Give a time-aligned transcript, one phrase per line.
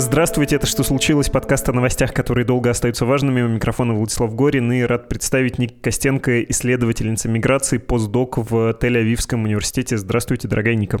[0.00, 3.42] Здравствуйте, это «Что случилось?» Подкаст о новостях, которые долго остаются важными.
[3.42, 9.98] У микрофона Владислав Горин и рад представить Ник Костенко, исследовательница миграции, постдок в Тель-Авивском университете.
[9.98, 11.00] Здравствуйте, дорогая Ника.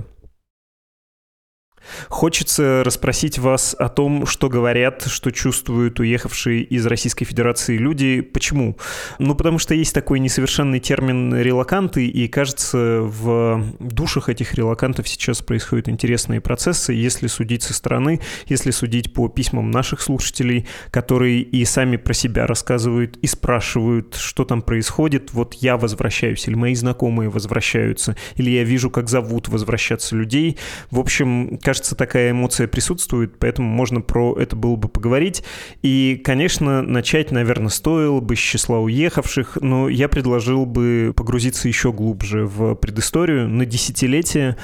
[2.08, 8.20] Хочется расспросить вас о том, что говорят, что чувствуют уехавшие из Российской Федерации люди.
[8.20, 8.76] Почему?
[9.18, 15.42] Ну, потому что есть такой несовершенный термин «релаканты», и, кажется, в душах этих релакантов сейчас
[15.42, 21.64] происходят интересные процессы, если судить со стороны, если судить по письмам наших слушателей, которые и
[21.64, 25.32] сами про себя рассказывают, и спрашивают, что там происходит.
[25.32, 30.58] Вот я возвращаюсь, или мои знакомые возвращаются, или я вижу, как зовут возвращаться людей.
[30.90, 35.42] В общем, кажется, кажется, такая эмоция присутствует, поэтому можно про это было бы поговорить.
[35.80, 41.90] И, конечно, начать, наверное, стоило бы с числа уехавших, но я предложил бы погрузиться еще
[41.90, 44.58] глубже в предысторию на десятилетия.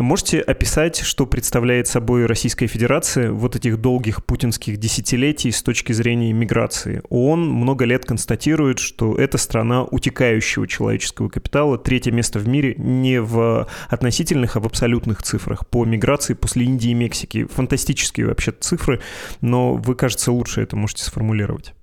[0.00, 6.32] Можете описать, что представляет собой Российская Федерация вот этих долгих путинских десятилетий с точки зрения
[6.32, 7.02] миграции?
[7.10, 13.20] ООН много лет констатирует, что это страна утекающего человеческого капитала, третье место в мире не
[13.20, 17.46] в относительных, а в абсолютных цифрах по миграции после Индии и Мексики.
[17.46, 19.00] Фантастические вообще цифры,
[19.40, 21.74] но вы, кажется, лучше это можете сформулировать.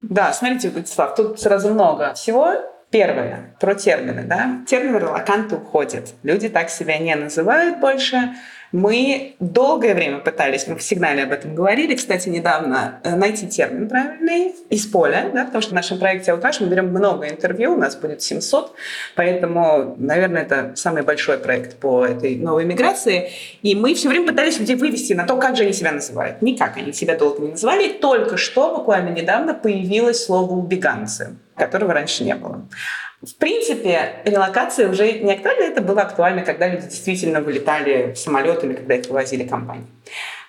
[0.00, 2.54] Да, смотрите, Владислав, тут сразу много всего.
[2.94, 4.22] Первое, про термины.
[4.22, 4.60] Да?
[4.68, 6.14] Термины релаканты уходят.
[6.22, 8.34] Люди так себя не называют больше.
[8.70, 13.88] Мы долгое время пытались, мы в сигнале об этом говорили, кстати, недавно, э, найти термин
[13.88, 17.76] правильный из поля, да, потому что в нашем проекте «Аутаж» мы берем много интервью, у
[17.76, 18.74] нас будет 700,
[19.14, 23.30] поэтому, наверное, это самый большой проект по этой новой миграции.
[23.62, 26.42] И мы все время пытались людей вывести на то, как же они себя называют.
[26.42, 27.92] Никак они себя долго не называли.
[27.92, 32.66] Только что, буквально недавно, появилось слово «убеганцы», которого раньше не было.
[33.22, 35.64] В принципе, релокация уже не актуальна.
[35.64, 39.86] Это было актуально, когда люди действительно вылетали в самолет или когда их вывозили компании.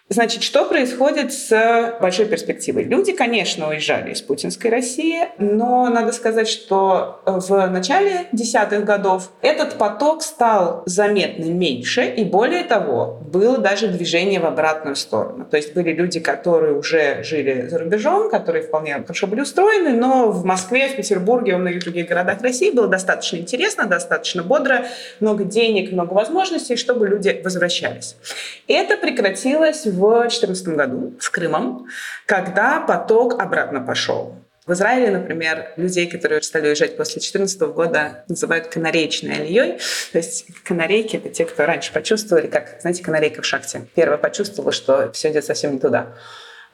[0.08, 2.84] Значит, что происходит с большой перспективой?
[2.84, 9.80] Люди, конечно, уезжали из путинской России, но надо сказать, что в начале десятых годов этот
[9.80, 15.44] поток стал заметно меньше, и более того, было даже движение в обратную сторону.
[15.44, 20.30] То есть были люди, которые уже жили за рубежом, которые вполне хорошо были устроены, но
[20.30, 24.86] в Москве, в Петербурге, во многих других городах России было достаточно интересно, достаточно бодро,
[25.20, 28.16] много денег, много возможностей, чтобы люди возвращались.
[28.68, 31.88] Это прекратилось в 2014 году с Крымом,
[32.26, 34.36] когда поток обратно пошел.
[34.66, 39.78] В Израиле, например, людей, которые стали уезжать после 2014 года, называют канареечной алией.
[40.12, 43.84] То есть канарейки— это те, кто раньше почувствовали, как, знаете, канарейка в шахте.
[43.94, 46.16] Первая почувствовала, что все идет совсем не туда.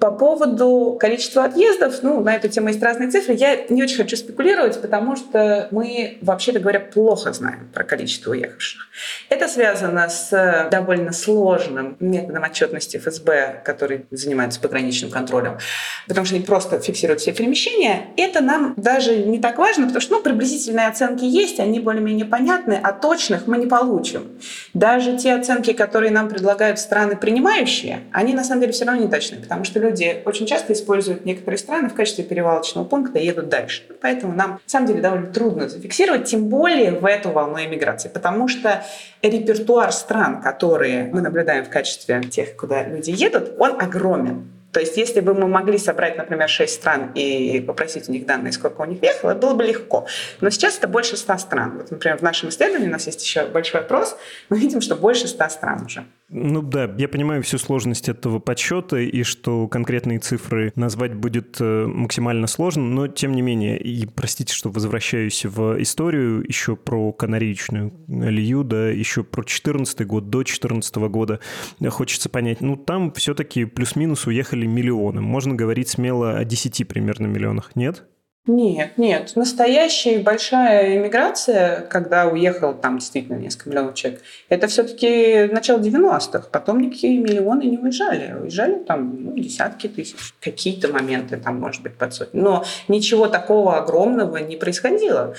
[0.02, 3.36] По поводу количества отъездов, ну, на эту тему есть разные цифры.
[3.36, 8.82] Я не очень хочу спекулировать, потому что мы, вообще-то говоря, плохо знаем про количество уехавших.
[9.30, 15.60] Это связано с довольно сложным методом отчетности ФСБ, который занимается пограничным контролем,
[16.08, 18.08] потому что они просто фиксируют все перемещения.
[18.18, 22.80] Это нам даже не так важно, потому что ну, приблизительные оценки есть, они более-менее понятны,
[22.82, 24.32] а точных мы не получим.
[24.74, 29.08] Даже те оценки, которые нам предлагают страны принимающие, они на самом деле все равно не
[29.08, 33.26] точны, потому что люди люди очень часто используют некоторые страны в качестве перевалочного пункта и
[33.26, 33.84] едут дальше.
[34.02, 38.48] Поэтому нам, на самом деле, довольно трудно зафиксировать, тем более в эту волну эмиграции, потому
[38.48, 38.84] что
[39.22, 44.52] репертуар стран, которые мы наблюдаем в качестве тех, куда люди едут, он огромен.
[44.72, 48.54] То есть, если бы мы могли собрать, например, 6 стран и попросить у них данные,
[48.54, 50.08] сколько у них ехало, было бы легко.
[50.40, 51.78] Но сейчас это больше 100 стран.
[51.78, 54.16] Вот, например, в нашем исследовании у нас есть еще большой опрос,
[54.50, 56.06] мы видим, что больше 100 стран уже.
[56.34, 61.86] Ну да, я понимаю всю сложность этого подсчета и что конкретные цифры назвать будет э,
[61.86, 67.92] максимально сложно, но тем не менее, и простите, что возвращаюсь в историю еще про канареечную
[68.08, 71.42] Алию, да, еще про 14 год, до 14 года,
[71.90, 77.76] хочется понять, ну там все-таки плюс-минус уехали миллионы, можно говорить смело о 10 примерно миллионах,
[77.76, 78.06] нет?
[78.48, 79.34] Нет, нет.
[79.36, 86.48] Настоящая большая иммиграция, когда уехал там действительно несколько миллионов человек, это все-таки начало 90-х.
[86.52, 88.34] Потом никакие миллионы не уезжали.
[88.34, 90.16] Уезжали там ну, десятки тысяч.
[90.40, 92.42] Какие-то моменты там, может быть, под сотню.
[92.42, 95.36] Но ничего такого огромного не происходило.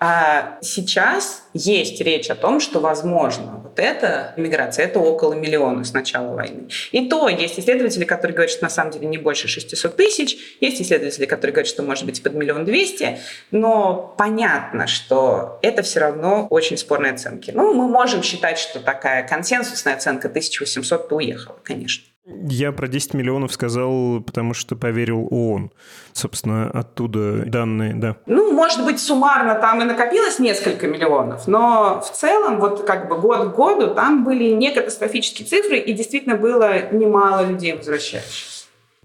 [0.00, 5.92] А сейчас есть речь о том, что возможно вот эта миграция, это около миллиона с
[5.92, 6.68] начала войны.
[6.92, 10.80] И то есть исследователи, которые говорят, что на самом деле не больше 600 тысяч, есть
[10.80, 13.18] исследователи, которые говорят, что может быть под миллион двести,
[13.50, 17.50] но понятно, что это все равно очень спорные оценки.
[17.52, 22.04] Ну, мы можем считать, что такая консенсусная оценка 1800 уехала, конечно.
[22.30, 25.70] Я про 10 миллионов сказал, потому что поверил ООН.
[26.12, 28.16] Собственно, оттуда данные, да.
[28.26, 33.18] Ну, может быть, суммарно там и накопилось несколько миллионов, но в целом, вот как бы
[33.18, 38.57] год к году, там были не катастрофические цифры, и действительно было немало людей возвращающихся.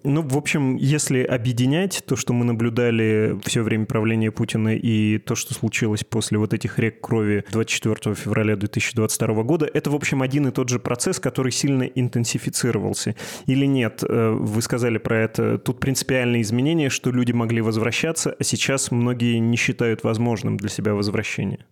[0.04, 5.36] Ну, в общем, если объединять то, что мы наблюдали все время правления Путина и то,
[5.36, 10.48] что случилось после вот этих рек крови 24 февраля 2022 года, это, в общем, один
[10.48, 13.16] и тот же процесс, который сильно интенсифицировался.
[13.46, 14.04] Или нет?
[14.08, 15.58] Э, вы сказали про это.
[15.58, 20.94] Тут принципиальные изменения, что люди могли возвращаться, а сейчас многие не считают возможным для себя
[20.94, 21.66] возвращение.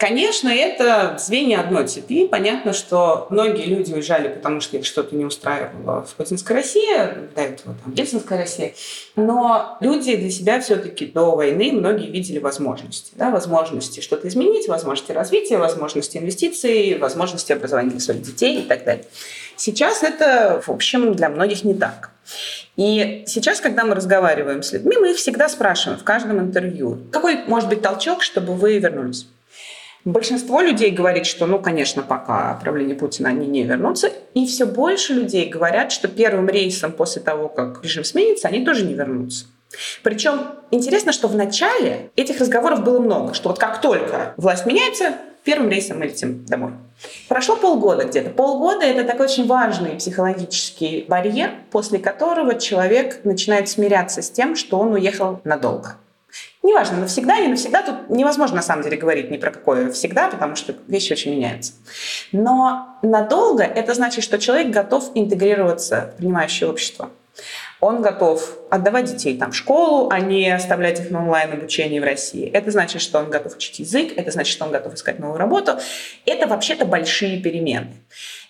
[0.00, 2.26] Конечно, это звенья одной цепи.
[2.26, 6.96] Понятно, что многие люди уезжали, потому что их что-то не устраивало в путинской России,
[7.34, 8.74] до этого там Ельцинской России.
[9.14, 13.12] Но люди для себя все-таки до войны многие видели возможности.
[13.16, 18.84] Да, возможности что-то изменить, возможности развития, возможности инвестиций, возможности образования для своих детей и так
[18.84, 19.04] далее.
[19.56, 22.08] Сейчас это, в общем, для многих не так.
[22.76, 27.44] И сейчас, когда мы разговариваем с людьми, мы их всегда спрашиваем в каждом интервью, какой
[27.44, 29.26] может быть толчок, чтобы вы вернулись?
[30.04, 34.10] Большинство людей говорит, что, ну, конечно, пока правление Путина они не вернутся.
[34.34, 38.86] И все больше людей говорят, что первым рейсом после того, как режим сменится, они тоже
[38.86, 39.46] не вернутся.
[40.02, 45.14] Причем интересно, что в начале этих разговоров было много, что вот как только власть меняется,
[45.44, 46.72] первым рейсом мы летим домой.
[47.28, 48.30] Прошло полгода где-то.
[48.30, 54.78] Полгода— это такой очень важный психологический барьер, после которого человек начинает смиряться с тем, что
[54.78, 55.96] он уехал надолго.
[56.62, 57.82] Неважно, навсегда, не навсегда.
[57.82, 61.72] Тут невозможно на самом деле говорить ни про какое всегда, потому что вещи очень меняются.
[62.32, 67.10] Но надолго это значит, что человек готов интегрироваться в принимающее общество.
[67.80, 72.46] Он готов отдавать детей там в школу, а не оставлять их на онлайн-обучении в России.
[72.50, 75.78] Это значит, что он готов учить язык, это значит, что он готов искать новую работу.
[76.26, 77.94] Это вообще-то большие перемены.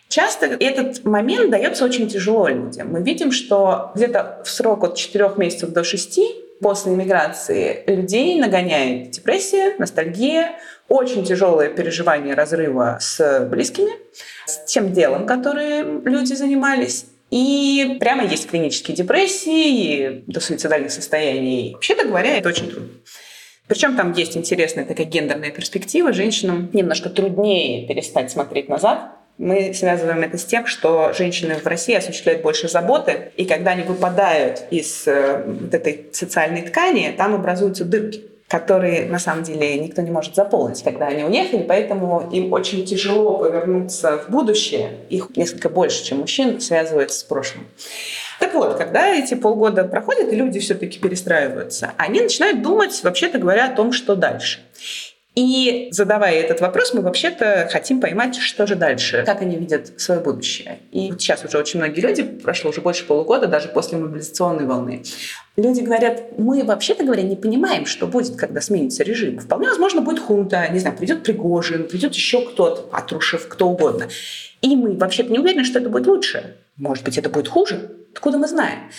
[0.08, 2.90] Часто этот момент дается очень тяжело людям.
[2.90, 6.18] Мы видим, что где-то в срок от 4 месяцев до 6
[6.60, 10.52] после иммиграции людей нагоняет депрессия, ностальгия,
[10.88, 13.92] очень тяжелое переживание разрыва с близкими,
[14.46, 17.06] с тем делом, которым люди занимались.
[17.30, 21.72] И прямо есть клинические депрессии, до суицидальных состояний.
[21.74, 22.90] Вообще-то говоря, это очень трудно.
[23.68, 26.12] Причем там есть интересная такая гендерная перспектива.
[26.12, 31.94] Женщинам немножко труднее перестать смотреть назад, мы связываем это с тем, что женщины в России
[31.94, 37.84] осуществляют больше заботы, и когда они выпадают из э, вот этой социальной ткани, там образуются
[37.84, 42.84] дырки которые на самом деле никто не может заполнить, когда они уехали, поэтому им очень
[42.84, 44.90] тяжело повернуться в будущее.
[45.08, 47.68] Их несколько больше, чем мужчин, связывается с прошлым.
[48.40, 53.66] Так вот, когда эти полгода проходят, и люди все-таки перестраиваются, они начинают думать, вообще-то говоря,
[53.66, 54.58] о том, что дальше.
[55.36, 60.20] И задавая этот вопрос, мы вообще-то хотим поймать, что же дальше, как они видят свое
[60.20, 60.80] будущее.
[60.90, 65.04] И вот сейчас уже очень многие люди, прошло уже больше полугода, даже после мобилизационной волны,
[65.56, 69.38] люди говорят, мы вообще-то говоря не понимаем, что будет, когда сменится режим.
[69.38, 74.08] Вполне возможно, будет хунта, не знаю, придет Пригожин, придет еще кто-то, Патрушев, кто угодно.
[74.62, 76.56] И мы вообще-то не уверены, что это будет лучше.
[76.76, 77.92] Может быть, это будет хуже.
[78.12, 78.90] Откуда мы знаем?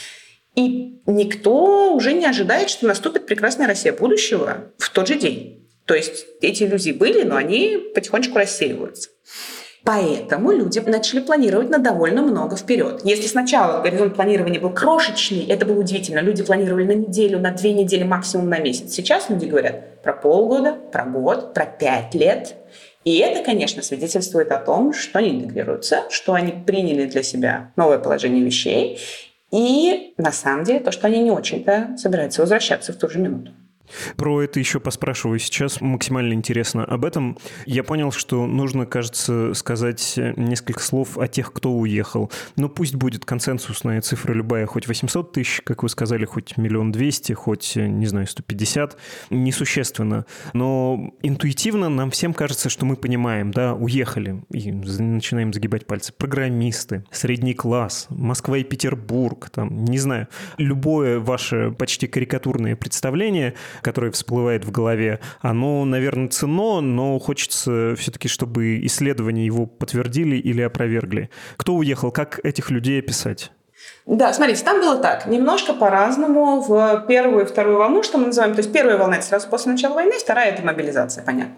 [0.55, 5.60] И никто уже не ожидает, что наступит прекрасная Россия будущего в тот же день.
[5.85, 9.09] То есть эти иллюзии были, но они потихонечку рассеиваются.
[9.83, 13.01] Поэтому люди начали планировать на довольно много вперед.
[13.03, 16.19] Если сначала горизонт планирования был крошечный, это было удивительно.
[16.19, 18.93] Люди планировали на неделю, на две недели, максимум на месяц.
[18.93, 22.55] Сейчас люди говорят про полгода, про год, про пять лет.
[23.05, 27.97] И это, конечно, свидетельствует о том, что они интегрируются, что они приняли для себя новое
[27.97, 28.99] положение вещей.
[29.51, 33.51] И на самом деле то, что они не очень-то собираются возвращаться в ту же минуту.
[34.15, 35.81] Про это еще поспрашиваю сейчас.
[35.81, 37.37] Максимально интересно об этом.
[37.65, 42.31] Я понял, что нужно, кажется, сказать несколько слов о тех, кто уехал.
[42.55, 47.33] Но пусть будет консенсусная цифра любая, хоть 800 тысяч, как вы сказали, хоть миллион двести,
[47.33, 48.97] хоть, не знаю, 150.
[49.29, 50.25] Несущественно.
[50.53, 54.43] Но интуитивно нам всем кажется, что мы понимаем, да, уехали.
[54.51, 56.13] И начинаем загибать пальцы.
[56.13, 60.27] Программисты, средний класс, Москва и Петербург, там, не знаю.
[60.57, 68.27] Любое ваше почти карикатурное представление которое всплывает в голове, оно, наверное, ценно, но хочется все-таки,
[68.27, 71.29] чтобы исследования его подтвердили или опровергли.
[71.57, 72.11] Кто уехал?
[72.11, 73.51] Как этих людей описать?
[74.07, 78.53] Да, смотрите, там было так, немножко по-разному в первую и вторую волну, что мы называем,
[78.53, 81.55] то есть первая волна это сразу после начала войны, вторая это мобилизация, понятно.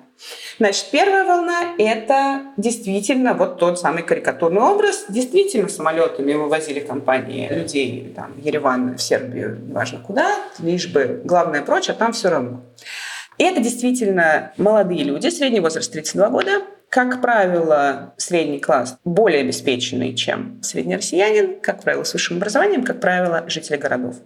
[0.60, 8.14] Значит, первая волна это действительно вот тот самый карикатурный образ, действительно самолетами вывозили компании людей
[8.14, 12.62] там, в Ереван, в Сербию, неважно куда, лишь бы главное прочее, а там все равно.
[13.38, 16.62] И это действительно молодые люди, средний возраст 32 года,
[16.94, 23.00] как правило, средний класс более обеспеченный, чем средний россиянин, как правило, с высшим образованием, как
[23.00, 24.18] правило, жители городов.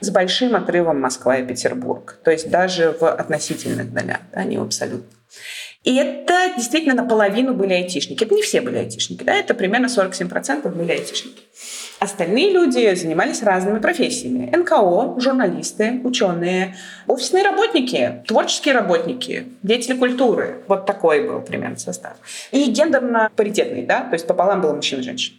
[0.00, 2.18] С большим отрывом Москва и Петербург.
[2.24, 5.16] То есть даже в относительных долях, да, не в абсолютно.
[5.84, 8.22] И это действительно наполовину были айтишники.
[8.22, 11.42] Это не все были айтишники, да, это примерно 47% были айтишники.
[11.98, 14.50] Остальные люди занимались разными профессиями.
[14.54, 20.62] НКО, журналисты, ученые, офисные работники, творческие работники, деятели культуры.
[20.68, 22.16] Вот такой был примерно состав.
[22.50, 25.34] И гендерно паритетный, да, то есть пополам было мужчин и женщин.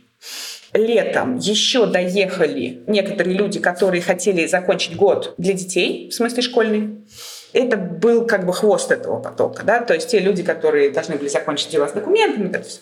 [0.73, 7.05] Летом еще доехали некоторые люди, которые хотели закончить год для детей, в смысле школьный.
[7.53, 11.29] Это был как бы хвост этого потока, да, то есть те люди, которые должны были
[11.29, 12.79] закончить дела с документами, это все.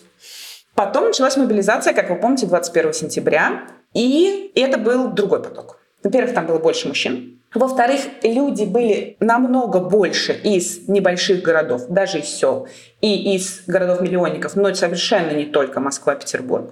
[0.74, 5.78] Потом началась мобилизация, как вы помните, 21 сентября, и это был другой поток.
[6.02, 7.38] Во-первых, там было больше мужчин.
[7.54, 12.66] Во-вторых, люди были намного больше из небольших городов, даже из сел,
[13.02, 16.70] и из городов-миллионников, но совершенно не только Москва, Петербург.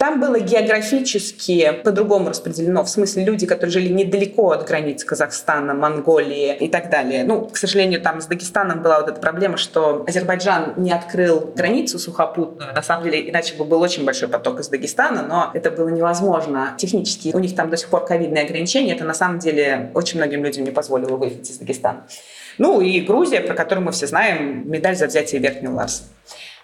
[0.00, 6.56] Там было географически по-другому распределено, в смысле люди, которые жили недалеко от границ Казахстана, Монголии
[6.56, 7.22] и так далее.
[7.22, 11.98] Ну, к сожалению, там с Дагестаном была вот эта проблема, что Азербайджан не открыл границу
[11.98, 12.72] сухопутную.
[12.72, 16.72] На самом деле, иначе бы был очень большой поток из Дагестана, но это было невозможно
[16.78, 17.32] технически.
[17.34, 18.94] У них там до сих пор ковидные ограничения.
[18.94, 22.06] Это на самом деле очень многим людям не позволило выехать из Дагестана.
[22.56, 26.04] Ну и Грузия, про которую мы все знаем, медаль за взятие Верхнего Ларса.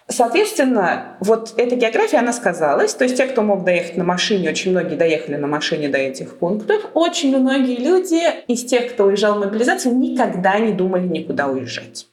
[0.09, 2.95] Соответственно, вот эта география, она сказалась.
[2.95, 6.39] То есть те, кто мог доехать на машине, очень многие доехали на машине до этих
[6.39, 6.81] пунктов.
[6.95, 12.07] Очень многие люди из тех, кто уезжал в мобилизацию, никогда не думали никуда уезжать.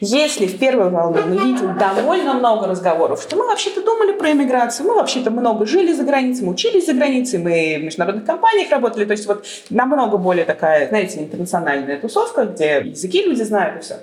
[0.00, 4.86] Если в первой волне мы видим довольно много разговоров, что мы вообще-то думали про иммиграцию,
[4.86, 9.04] мы вообще-то много жили за границей, мы учились за границей, мы в международных компаниях работали,
[9.04, 13.96] то есть вот намного более такая, знаете, интернациональная тусовка, где языки люди знают и все,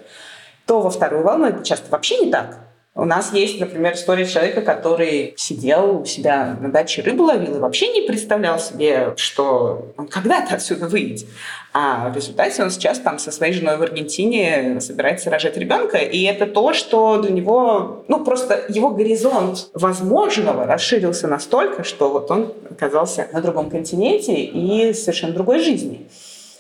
[0.66, 2.58] то во вторую волну это часто вообще не так.
[2.96, 7.60] У нас есть, например, история человека, который сидел у себя на даче рыбу ловил и
[7.60, 11.26] вообще не представлял себе, что он когда-то отсюда выйдет.
[11.74, 16.22] А в результате он сейчас там со своей женой в Аргентине собирается рожать ребенка, и
[16.22, 22.54] это то, что для него, ну просто его горизонт возможного расширился настолько, что вот он
[22.70, 26.08] оказался на другом континенте и совершенно другой жизни.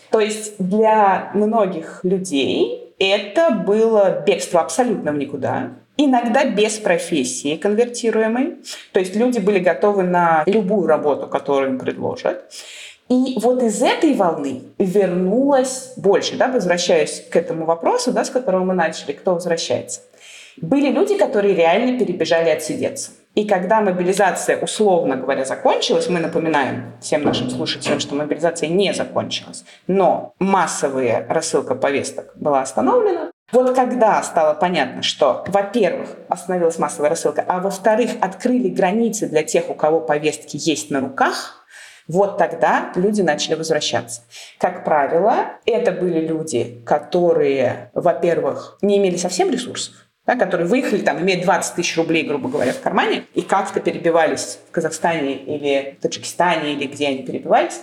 [0.09, 8.57] То есть для многих людей это было бегство абсолютно в никуда иногда без профессии конвертируемой.
[8.91, 12.51] То есть люди были готовы на любую работу, которую им предложат.
[13.09, 18.63] И вот из этой волны вернулось больше, да, возвращаясь к этому вопросу, да, с которого
[18.63, 20.01] мы начали, кто возвращается.
[20.57, 23.11] Были люди, которые реально перебежали отсидеться.
[23.35, 29.65] И когда мобилизация, условно говоря, закончилась, мы напоминаем всем нашим слушателям, что мобилизация не закончилась,
[29.87, 37.45] но массовая рассылка повесток была остановлена, вот когда стало понятно, что, во-первых, остановилась массовая рассылка,
[37.47, 41.63] а во-вторых, открыли границы для тех, у кого повестки есть на руках,
[42.07, 44.23] вот тогда люди начали возвращаться.
[44.57, 49.93] Как правило, это были люди, которые, во-первых, не имели совсем ресурсов,
[50.25, 54.59] да, которые выехали, там, имея 20 тысяч рублей, грубо говоря, в кармане, и как-то перебивались
[54.67, 57.81] в Казахстане или в Таджикистане, или где они перебивались.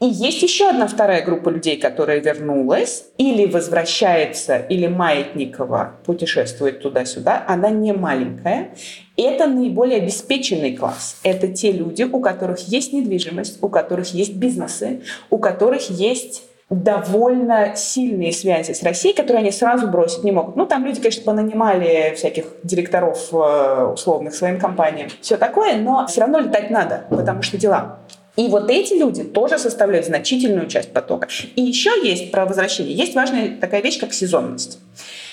[0.00, 7.44] И есть еще одна вторая группа людей, которая вернулась или возвращается, или маятниково путешествует туда-сюда.
[7.48, 8.70] Она не маленькая.
[9.16, 11.18] Это наиболее обеспеченный класс.
[11.24, 17.74] Это те люди, у которых есть недвижимость, у которых есть бизнесы, у которых есть довольно
[17.74, 20.54] сильные связи с Россией, которые они сразу бросить не могут.
[20.54, 26.20] Ну, там люди, конечно, понанимали всяких директоров э, условных своим компаниям, все такое, но все
[26.20, 28.00] равно летать надо, потому что дела.
[28.38, 31.26] И вот эти люди тоже составляют значительную часть потока.
[31.56, 32.94] И еще есть про возвращение.
[32.94, 34.78] Есть важная такая вещь, как сезонность.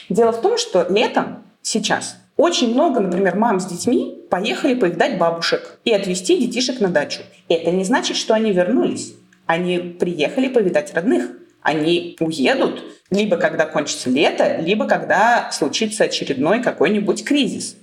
[0.09, 5.77] Дело в том, что летом сейчас очень много, например, мам с детьми поехали повидать бабушек
[5.85, 7.21] и отвезти детишек на дачу.
[7.47, 9.13] Это не значит, что они вернулись.
[9.45, 11.29] Они приехали повидать родных.
[11.61, 17.75] Они уедут либо когда кончится лето, либо когда случится очередной какой-нибудь кризис.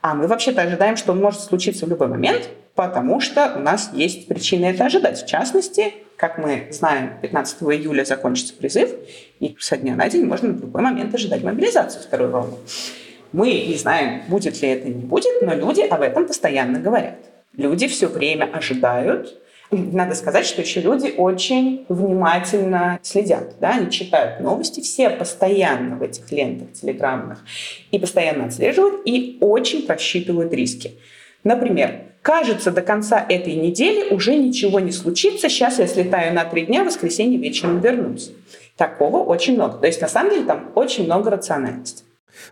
[0.00, 3.90] А мы вообще-то ожидаем, что он может случиться в любой момент, потому что у нас
[3.92, 5.22] есть причины это ожидать.
[5.22, 8.90] В частности, как мы знаем, 15 июля закончится призыв,
[9.40, 12.56] и со дня на день можно в любой момент ожидать мобилизацию второй волны.
[13.32, 17.18] Мы не знаем, будет ли это, не будет, но люди об этом постоянно говорят.
[17.56, 19.40] Люди все время ожидают.
[19.70, 26.02] Надо сказать, что еще люди очень внимательно следят, да, они читают новости, все постоянно в
[26.02, 27.44] этих лентах телеграммных
[27.90, 30.92] и постоянно отслеживают и очень просчитывают риски.
[31.42, 35.50] Например, Кажется, до конца этой недели уже ничего не случится.
[35.50, 38.32] Сейчас я слетаю на три дня, в воскресенье вечером вернусь.
[38.78, 39.76] Такого очень много.
[39.76, 42.02] То есть, на самом деле, там очень много рациональности.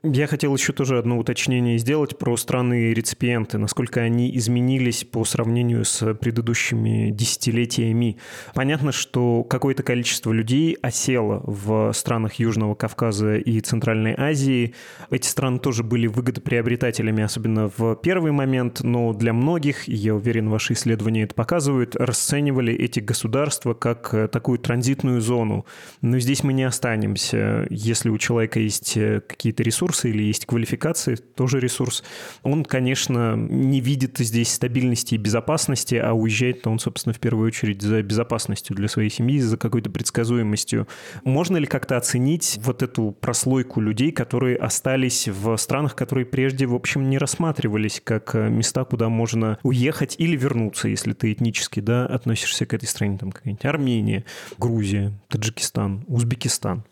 [0.02, 6.14] Я хотел еще тоже одно уточнение сделать про страны-реципиенты, насколько они изменились по сравнению с
[6.14, 8.18] предыдущими десятилетиями.
[8.54, 14.74] Понятно, что какое-то количество людей осело в странах Южного Кавказа и Центральной Азии.
[15.10, 20.74] Эти страны тоже были выгодоприобретателями, особенно в первый момент, но для многих, я уверен, ваши
[20.74, 25.66] исследования это показывают, расценивали эти государства как э, такую транзитную зону.
[26.00, 27.66] Но здесь мы не останемся.
[27.70, 32.04] Если у человека есть э, какие-то ресурсы или есть квалификации, тоже ресурс,
[32.42, 37.80] он, конечно, не видит здесь стабильности и безопасности, а уезжает он, собственно, в первую очередь
[37.80, 40.86] за безопасностью для своей семьи, за какой-то предсказуемостью.
[41.24, 46.74] Можно ли как-то оценить вот эту прослойку людей, которые остались в странах, которые прежде, в
[46.74, 52.66] общем, не рассматривались как места, куда можно уехать или вернуться, если ты этнически да, относишься
[52.66, 54.24] к этой стране, там какая-нибудь Армения,
[54.58, 56.84] Грузия, Таджикистан, Узбекистан?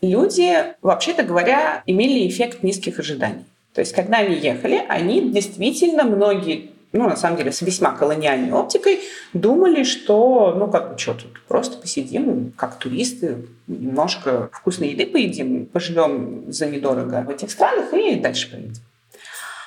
[0.00, 3.44] Люди, вообще-то говоря, имели эффект низких ожиданий.
[3.74, 8.52] То есть, когда они ехали, они действительно многие ну, на самом деле, с весьма колониальной
[8.52, 9.00] оптикой,
[9.32, 15.66] думали, что, ну, как бы, что тут, просто посидим, как туристы, немножко вкусной еды поедим,
[15.66, 18.82] поживем за недорого в этих странах и дальше поедем.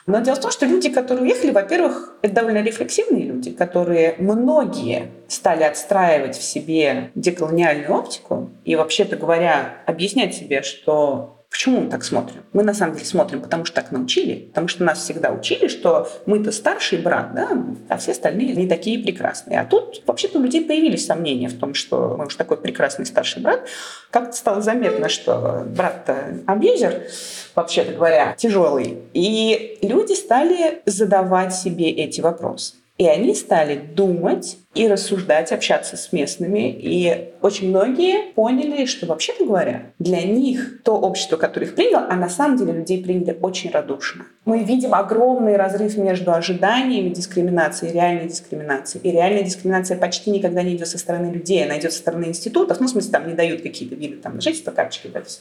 [0.08, 5.12] Но дело в том, что люди, которые уехали, во-первых, это довольно рефлексивные люди, которые многие
[5.28, 12.04] стали отстраивать в себе деколониальную оптику и, вообще-то говоря, объяснять себе, что Почему мы так
[12.04, 12.44] смотрим?
[12.54, 16.08] Мы на самом деле смотрим, потому что так научили, потому что нас всегда учили, что
[16.28, 17.50] мы-то старший брат, да,
[17.90, 19.60] а все остальные не такие прекрасные.
[19.60, 23.42] А тут вообще-то у людей появились сомнения в том, что мы уж такой прекрасный старший
[23.42, 23.68] брат.
[24.12, 27.08] Как-то стало заметно, что брат-то абьюзер,
[27.56, 29.00] вообще-то говоря, тяжелый.
[29.16, 32.76] И люди стали задавать себе эти вопросы.
[33.00, 36.70] И они стали думать и рассуждать, общаться с местными.
[36.70, 42.16] И очень многие поняли, что, вообще-то говоря, для них то общество, которое их приняло, а
[42.16, 44.26] на самом деле людей приняли очень радушно.
[44.46, 49.08] Мы видим огромный разрыв между ожиданиями дискриминации и реальной дискриминацией.
[49.08, 52.80] И реальная дискриминация почти никогда не идет со стороны людей, она идет со стороны институтов.
[52.80, 55.40] Ну, в смысле, там не дают какие-то виды там, жительства, карточки, это все.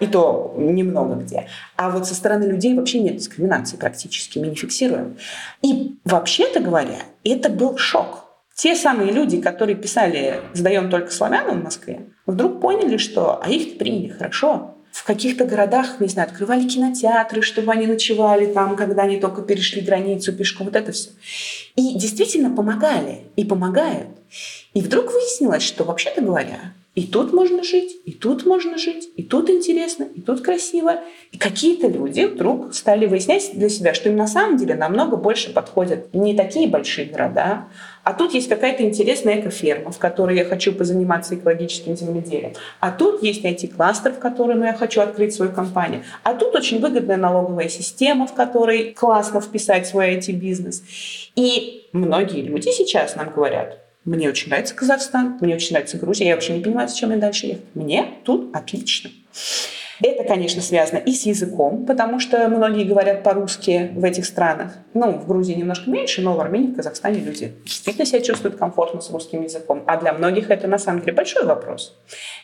[0.00, 1.46] И то немного где.
[1.76, 5.18] А вот со стороны людей вообще нет дискриминации практически, мы не фиксируем.
[5.62, 8.27] И вообще-то говоря, это был шок
[8.58, 13.78] те самые люди, которые писали «сдаем только славянам» в Москве, вдруг поняли, что а их
[13.78, 14.74] приняли хорошо.
[14.90, 19.80] В каких-то городах, не знаю, открывали кинотеатры, чтобы они ночевали там, когда они только перешли
[19.80, 21.10] границу пешком, вот это все.
[21.76, 24.08] И действительно помогали, и помогают.
[24.74, 29.22] И вдруг выяснилось, что, вообще-то говоря, и тут можно жить, и тут можно жить, и
[29.22, 31.00] тут интересно, и тут красиво.
[31.30, 35.52] И какие-то люди вдруг стали выяснять для себя, что им на самом деле намного больше
[35.52, 37.68] подходят не такие большие города,
[38.08, 42.54] а тут есть какая-то интересная экоферма, в которой я хочу позаниматься экологическим земледелием.
[42.80, 46.02] А тут есть IT-кластер, в котором я хочу открыть свою компанию.
[46.22, 50.82] А тут очень выгодная налоговая система, в которой классно вписать свой IT-бизнес.
[51.36, 56.34] И многие люди сейчас нам говорят, мне очень нравится Казахстан, мне очень нравится Грузия, я
[56.34, 57.64] вообще не понимаю, зачем мне дальше ехать.
[57.74, 59.10] Мне тут отлично.
[60.02, 64.74] Это, конечно, связано и с языком, потому что многие говорят по-русски в этих странах.
[64.94, 69.00] Ну, в Грузии немножко меньше, но в Армении, в Казахстане люди действительно себя чувствуют комфортно
[69.00, 69.82] с русским языком.
[69.86, 71.96] А для многих это, на самом деле, большой вопрос.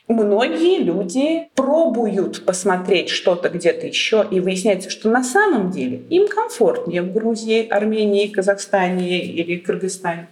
[0.08, 7.02] Многие люди пробуют посмотреть что-то где-то еще, и выясняется, что на самом деле им комфортнее
[7.02, 10.28] в Грузии, Армении, Казахстане или Кыргызстане.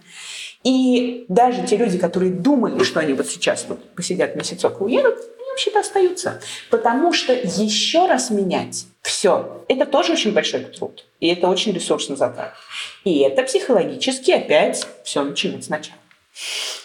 [0.63, 5.15] И даже те люди, которые думали, что они вот сейчас вот посидят месяцок и уедут,
[5.53, 6.41] вообще-то остаются.
[6.69, 11.05] Потому что еще раз менять все, это тоже очень большой труд.
[11.19, 12.57] И это очень ресурсно затратно.
[13.03, 15.99] И это психологически опять все начинать сначала.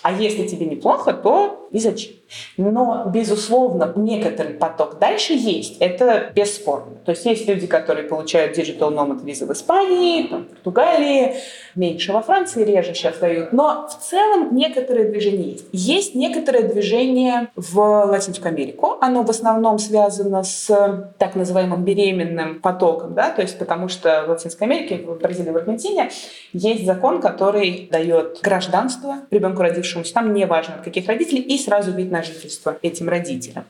[0.02, 2.12] А если тебе неплохо, то и зачем?
[2.56, 5.76] Но, безусловно, некоторый поток дальше есть.
[5.80, 6.96] Это бесспорно.
[7.04, 11.34] То есть есть люди, которые получают Digital Nomad визы в Испании, там, в Португалии,
[11.74, 13.52] меньше во Франции, реже сейчас дают.
[13.52, 15.66] Но в целом некоторое движение есть.
[15.72, 18.96] Есть некоторое движение в Латинскую Америку.
[19.00, 24.30] Оно в основном связано с так называемым беременным потоком, да, то есть потому что в
[24.30, 26.10] Латинской Америке, в Бразилии, в Аргентине
[26.52, 31.92] есть закон, который дает гражданство ребенку родившемуся, там не важно от каких родителей, и сразу
[31.92, 33.64] вид на жительство этим родителям.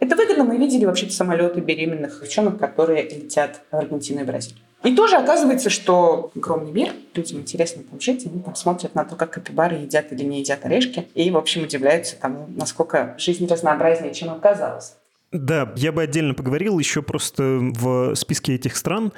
[0.00, 0.44] Это выгодно.
[0.44, 4.60] Мы видели вообще самолеты беременных девчонок, которые летят в Аргентину и Бразилию.
[4.84, 9.16] И тоже оказывается, что огромный мир, людям интересно там жить, они там смотрят на то,
[9.16, 14.12] как капибары едят или не едят орешки, и, в общем, удивляются тому, насколько жизнь разнообразнее,
[14.12, 14.96] чем им казалось.
[15.34, 19.12] Да, я бы отдельно поговорил еще просто в списке этих стран.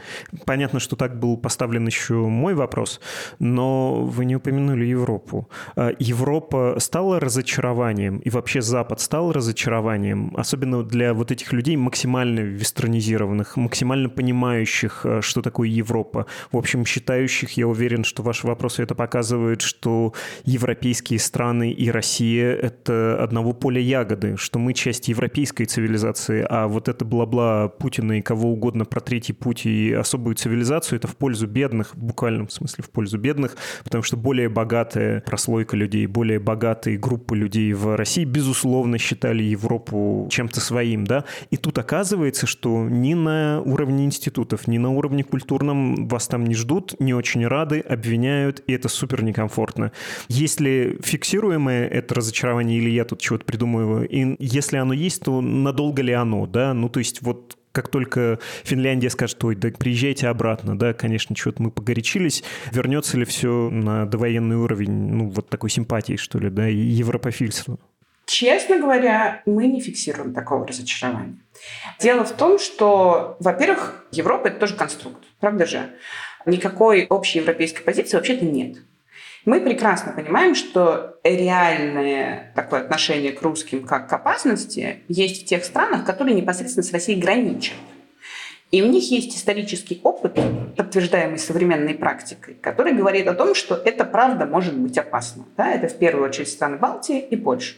[0.46, 3.02] Понятно, что так был поставлен еще мой вопрос,
[3.38, 5.50] но вы не упомянули Европу.
[5.76, 12.40] А, Европа стала разочарованием, и вообще Запад стал разочарованием, особенно для вот этих людей максимально
[12.40, 16.24] вестернизированных, максимально понимающих, а, что такое Европа.
[16.50, 22.54] В общем, считающих, я уверен, что ваши вопросы это показывают, что европейские страны и Россия—
[22.54, 28.18] это одного поля ягоды, что мы часть европейской цивилизации, цивилизации, а вот это бла-бла Путина
[28.18, 32.48] и кого угодно про третий путь и особую цивилизацию, это в пользу бедных, в буквальном
[32.48, 37.96] смысле в пользу бедных, потому что более богатая прослойка людей, более богатые группы людей в
[37.96, 44.68] России, безусловно, считали Европу чем-то своим, да, и тут оказывается, что ни на уровне институтов,
[44.68, 49.22] ни на уровне культурном вас там не ждут, не очень рады, обвиняют, и это супер
[49.22, 49.92] некомфортно.
[50.28, 55.95] Если фиксируемое это разочарование, или я тут чего-то придумываю, и если оно есть, то надолго
[56.12, 60.94] оно, да, ну, то есть вот как только Финляндия скажет, ой, да приезжайте обратно, да,
[60.94, 66.38] конечно, что-то мы погорячились, вернется ли все на довоенный уровень, ну, вот такой симпатии, что
[66.38, 67.78] ли, да, и европофильства?
[68.24, 71.38] Честно говоря, мы не фиксируем такого разочарования.
[72.00, 75.90] Дело в том, что, во-первых, Европа— это тоже конструкт, правда же?
[76.46, 78.78] Никакой общей европейской позиции вообще-то нет.
[79.46, 85.64] Мы прекрасно понимаем, что реальное такое отношение к русским как к опасности есть в тех
[85.64, 87.76] странах, которые непосредственно с Россией граничат.
[88.72, 90.36] И у них есть исторический опыт,
[90.76, 95.44] подтверждаемый современной практикой, который говорит о том, что это правда может быть опасно.
[95.56, 95.70] Да?
[95.70, 97.76] Это в первую очередь страны Балтии и Польши.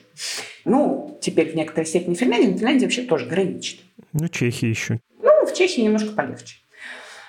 [0.65, 3.81] Ну, теперь в некоторой степени Финляндия, но Финляндия вообще тоже граничит.
[4.15, 5.01] Ну, Чехия еще.
[5.23, 6.57] Ну, в Чехии немножко полегче.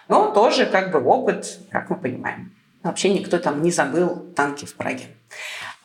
[0.07, 2.53] Но тоже как бы опыт, как мы понимаем.
[2.83, 5.03] Вообще никто там не забыл танки в Праге.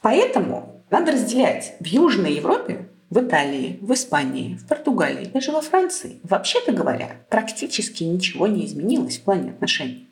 [0.03, 1.75] Поэтому надо разделять.
[1.81, 8.05] В Южной Европе, в Италии, в Испании, в Португалии, даже во Франции, вообще-то говоря, практически
[8.05, 10.09] ничего не изменилось в плане отношений.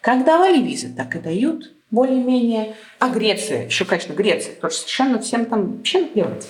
[0.00, 2.74] Как давали визы, так и дают более-менее.
[2.98, 6.48] А Греция, еще, конечно, Греция, тоже совершенно всем там вообще наплевать.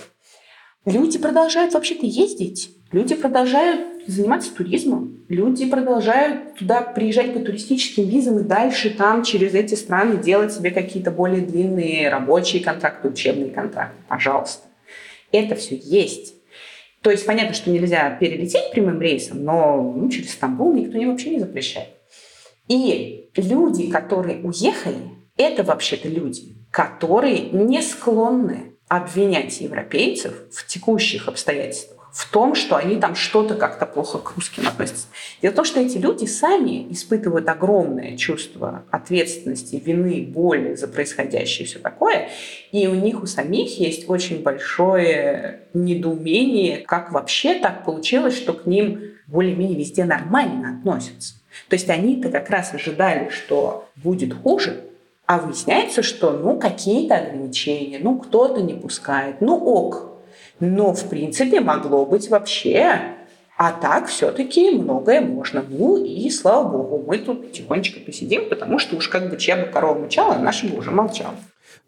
[0.86, 5.24] Люди продолжают вообще-то ездить, люди продолжают заниматься туризмом.
[5.28, 10.70] Люди продолжают туда приезжать по туристическим визам и дальше там через эти страны делать себе
[10.70, 13.96] какие-то более длинные рабочие контракты, учебные контракты.
[14.08, 14.66] Пожалуйста.
[15.30, 16.34] Это все есть.
[17.00, 21.30] То есть понятно, что нельзя перелететь прямым рейсом, но ну, через Стамбул никто не вообще
[21.30, 21.88] не запрещает.
[22.68, 24.98] И люди, которые уехали,
[25.36, 32.96] это вообще-то люди, которые не склонны обвинять европейцев в текущих обстоятельствах в том, что они
[32.96, 35.06] там что-то как-то плохо к русским относятся.
[35.40, 41.64] Дело в том, что эти люди сами испытывают огромное чувство ответственности, вины, боли за происходящее
[41.64, 42.28] и все такое,
[42.70, 48.66] и у них у самих есть очень большое недоумение, как вообще так получилось, что к
[48.66, 51.34] ним более-менее везде нормально относятся.
[51.68, 54.84] То есть они-то как раз ожидали, что будет хуже,
[55.24, 60.11] а выясняется, что ну какие-то ограничения, ну кто-то не пускает, ну ок,
[60.62, 63.16] но, в принципе, могло быть вообще.
[63.58, 65.64] А так все-таки многое можно.
[65.68, 69.64] Ну и слава богу, мы тут тихонечко посидим, потому что уж как бы чья бы
[69.64, 71.34] корова мычала, наша бы уже молчала.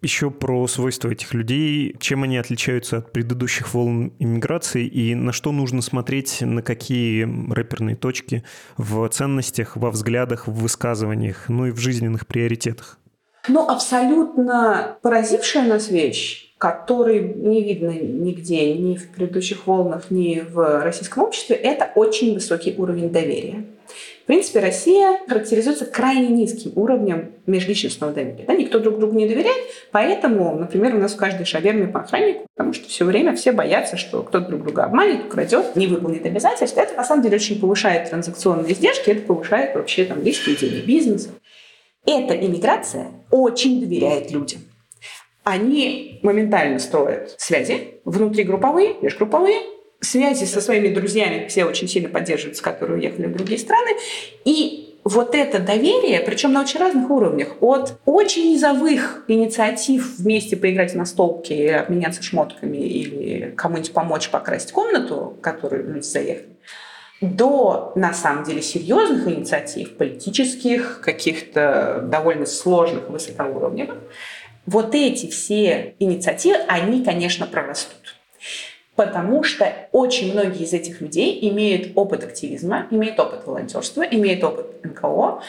[0.03, 5.53] Еще про свойства этих людей, чем они отличаются от предыдущих волн иммиграции и на что
[5.53, 8.43] нужно смотреть, на какие рэперные точки
[8.77, 12.99] в ценностях, во взглядах, в высказываниях, ну и в жизненных приоритетах.
[13.47, 20.83] Ну, абсолютно поразившая нас вещь который не видно нигде, ни в предыдущих волнах, ни в
[20.83, 23.65] российском обществе, это очень высокий уровень доверия.
[24.23, 28.45] В принципе, Россия характеризуется крайне низким уровнем межличностного доверия.
[28.47, 32.47] Да, никто друг другу не доверяет, поэтому, например, у нас в каждой шаверме по охраннику,
[32.55, 36.81] потому что все время все боятся, что кто-то друг друга обманет, украдет, не выполнит обязательства.
[36.81, 41.29] Это, на самом деле, очень повышает транзакционные издержки, это повышает вообще там, риск ведения бизнеса.
[42.07, 44.61] Эта иммиграция очень доверяет людям
[45.45, 49.61] они моментально строят связи внутригрупповые, межгрупповые,
[50.01, 53.91] связи со своими друзьями все очень сильно поддерживаются, которые уехали в другие страны.
[54.45, 60.95] И вот это доверие, причем на очень разных уровнях, от очень низовых инициатив вместе поиграть
[60.95, 66.57] на столке, обменяться шмотками или кому-нибудь помочь покрасить комнату, которую люди заехали,
[67.21, 73.99] до, на самом деле, серьезных инициатив, политических, каких-то довольно сложных, высокоуровневых,
[74.67, 78.17] вот эти все инициативы, они, конечно, прорастут.
[78.97, 84.85] Потому что очень многие из этих людей имеют опыт активизма, имеют опыт волонтерства, имеют опыт
[84.85, 85.43] НКО,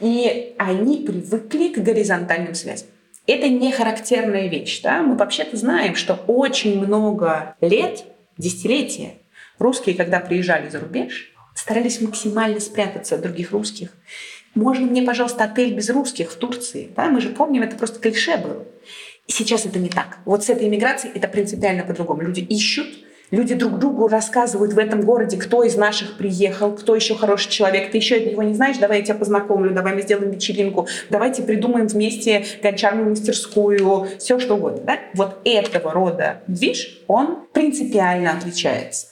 [0.00, 2.88] и они привыкли к горизонтальным связям.
[3.26, 4.82] Это не характерная вещь.
[4.82, 5.02] Да?
[5.02, 8.04] Мы вообще-то знаем, что очень много лет,
[8.36, 9.14] десятилетия,
[9.60, 13.90] Русские, когда приезжали за рубеж, старались максимально спрятаться от других русских.
[14.60, 16.90] Можно мне, пожалуйста, отель без русских в Турции?
[16.94, 18.66] Да, мы же помним, это просто клише было.
[19.26, 20.18] И сейчас это не так.
[20.26, 22.20] Вот с этой иммиграцией это принципиально по-другому.
[22.20, 22.86] Люди ищут,
[23.30, 27.90] люди друг другу рассказывают в этом городе, кто из наших приехал, кто еще хороший человек.
[27.90, 31.86] Ты еще его не знаешь, давай я тебя познакомлю, давай мы сделаем вечеринку, давайте придумаем
[31.86, 34.82] вместе гончарную мастерскую, все что угодно.
[34.84, 34.98] Да?
[35.14, 39.06] Вот этого рода движ, он принципиально отличается.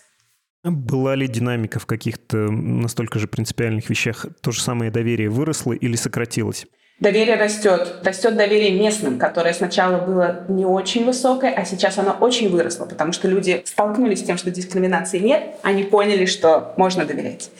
[0.64, 4.26] Была ли динамика в каких-то настолько же принципиальных вещах?
[4.40, 6.66] То же самое доверие выросло или сократилось?
[6.98, 8.00] Доверие растет.
[8.02, 13.12] Растет доверие местным, которое сначала было не очень высокое, а сейчас оно очень выросло, потому
[13.12, 17.50] что люди столкнулись с тем, что дискриминации нет, они поняли, что можно доверять.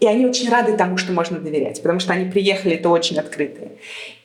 [0.00, 3.72] И они очень рады тому, что можно доверять, потому что они приехали, это очень открытые.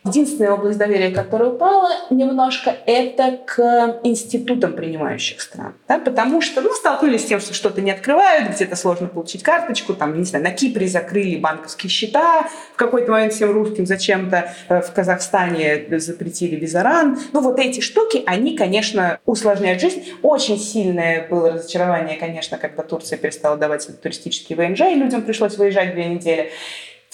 [0.06, 5.74] Единственная область доверия, которая упала немножко, это к институтам принимающих стран.
[5.88, 9.96] Да, потому что ну, столкнулись с тем, что что-то не открывают, где-то сложно получить карточку,
[9.96, 14.82] там, не знаю, на Кипре закрыли банковские счета, в какой-то момент всем русским зачем-то э,
[14.82, 17.18] в Казахстане запретили визаран.
[17.34, 20.04] Ну вот эти штуки, они, конечно, усложняют жизнь.
[20.22, 25.94] Очень сильное было разочарование, конечно, когда Турция перестала давать туристические ВНЖ, и людям пришлось выезжать
[25.94, 26.52] две недели.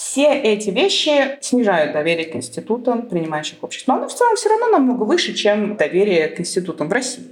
[0.02, 3.88] Все эти вещи снижают доверие к институтам принимающих обществ.
[3.88, 7.24] Но оно в целом все равно намного выше, чем доверие к институтам в России.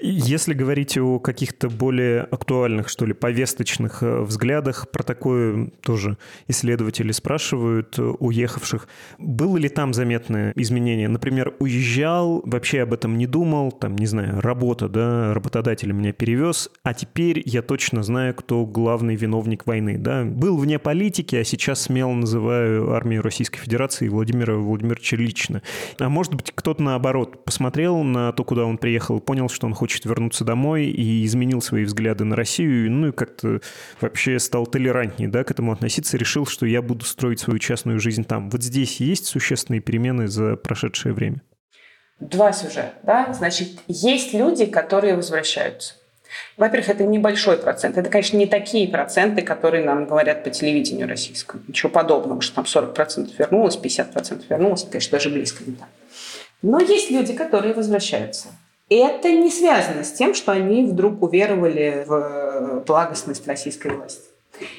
[0.00, 6.18] Если говорить о каких-то более актуальных, что ли, повесточных э, взглядах, про такое тоже
[6.48, 8.88] исследователи спрашивают э, уехавших.
[9.18, 11.08] Было ли там заметное изменение?
[11.08, 16.70] Например, уезжал, вообще об этом не думал, там, не знаю, работа, да, работодатель меня перевез,
[16.82, 20.24] а теперь я точно знаю, кто главный виновник войны, да.
[20.24, 25.62] Был вне политики, а сейчас смело называю армию Российской Федерации Владимира Владимировича лично.
[25.98, 30.04] А может быть, кто-то наоборот посмотрел на то, куда он приехал, понял, что он хочет
[30.04, 33.60] вернуться домой и изменил свои взгляды на Россию, ну и как-то
[34.00, 38.24] вообще стал толерантнее да, к этому относиться, решил, что я буду строить свою частную жизнь
[38.24, 38.50] там.
[38.50, 41.42] Вот здесь есть существенные перемены за прошедшее время?
[42.20, 42.94] Два сюжета.
[43.02, 43.32] Да?
[43.32, 45.94] Значит, есть люди, которые возвращаются.
[46.56, 47.98] Во-первых, это небольшой процент.
[47.98, 51.62] Это, конечно, не такие проценты, которые нам говорят по телевидению российскому.
[51.68, 54.82] Ничего подобного, что там 40% вернулось, 50% вернулось.
[54.82, 55.88] Это, конечно, даже близко не так.
[56.62, 58.48] Но есть люди, которые возвращаются.
[58.94, 64.22] Это не связано с тем, что они вдруг уверовали в благостность российской власти.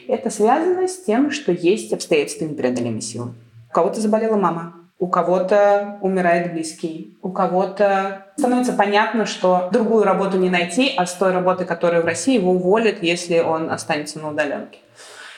[0.08, 3.34] Это связано с тем, что есть обстоятельства непреодолимой силы.
[3.72, 10.38] У кого-то заболела мама, у кого-то умирает близкий, у кого-то становится понятно, что другую работу
[10.38, 14.30] не найти, а с той работы, которая в России, его уволят, если он останется на
[14.30, 14.78] удаленке.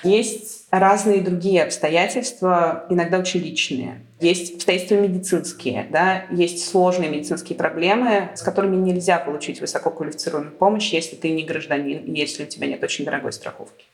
[0.04, 4.02] Есть разные другие обстоятельства, иногда очень личные.
[4.20, 11.16] Есть обстоятельства медицинские, да, есть сложные медицинские проблемы, с которыми нельзя получить высококвалифицированную помощь, если
[11.16, 13.86] ты не гражданин, если у тебя нет очень дорогой страховки.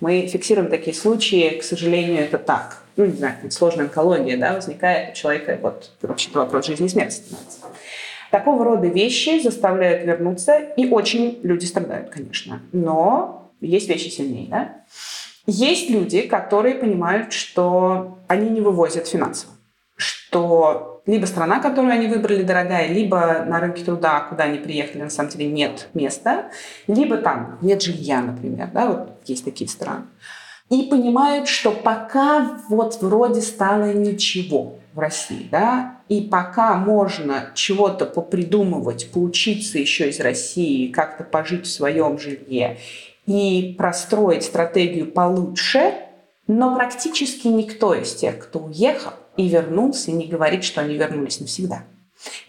[0.00, 2.82] Мы фиксируем такие случаи, к сожалению, это так.
[2.96, 7.14] Ну, не знаю, сложная онкология, да, возникает у человека, вот, вообще-то вопрос жизни и смерти
[7.14, 7.58] становится.
[8.30, 12.60] Такого рода вещи заставляют вернуться, и очень люди страдают, конечно.
[12.72, 14.74] Но есть вещи сильнее, да?
[15.46, 19.52] Есть люди, которые понимают, что они не вывозят финансово,
[19.96, 25.10] что либо страна, которую они выбрали, дорогая, либо на рынке труда, куда они приехали, на
[25.10, 26.50] самом деле нет места,
[26.88, 30.06] либо там нет жилья, например, да, вот есть такие страны.
[30.68, 38.04] И понимают, что пока вот вроде стало ничего в России, да, и пока можно чего-то
[38.04, 42.78] попридумывать, поучиться еще из России, как-то пожить в своем жилье
[43.26, 45.92] и простроить стратегию получше,
[46.46, 51.82] но практически никто из тех, кто уехал и вернулся, не говорит, что они вернулись навсегда.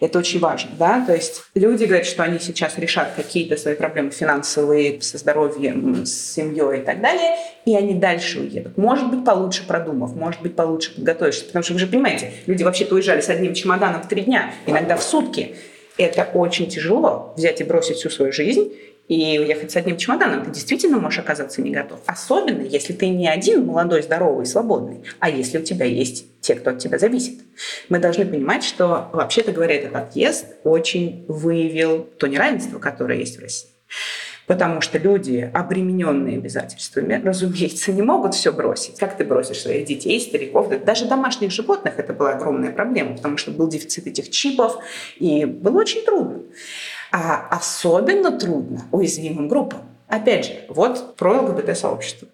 [0.00, 4.10] Это очень важно, да, то есть люди говорят, что они сейчас решат какие-то свои проблемы
[4.10, 7.36] финансовые, со здоровьем, с семьей и так далее,
[7.66, 8.78] и они дальше уедут.
[8.78, 12.94] Может быть, получше продумав, может быть, получше подготовившись, потому что вы же понимаете, люди вообще-то
[12.94, 15.56] уезжали с одним чемоданом в три дня, иногда в сутки.
[15.98, 18.72] Это очень тяжело взять и бросить всю свою жизнь
[19.08, 22.00] и уехать с одним чемоданом, ты действительно можешь оказаться не готов.
[22.06, 26.70] Особенно, если ты не один молодой, здоровый, свободный, а если у тебя есть те, кто
[26.70, 27.40] от тебя зависит.
[27.88, 33.42] Мы должны понимать, что, вообще-то говоря, этот отъезд очень выявил то неравенство, которое есть в
[33.42, 33.70] России.
[34.46, 38.98] Потому что люди, обремененные обязательствами, разумеется, не могут все бросить.
[38.98, 43.50] Как ты бросишь своих детей, стариков, даже домашних животных это была огромная проблема, потому что
[43.50, 44.82] был дефицит этих чипов,
[45.16, 46.44] и было очень трудно.
[47.10, 49.80] А особенно трудно уязвимым группам.
[50.08, 52.28] Опять же, вот про ЛГБТ-сообщество.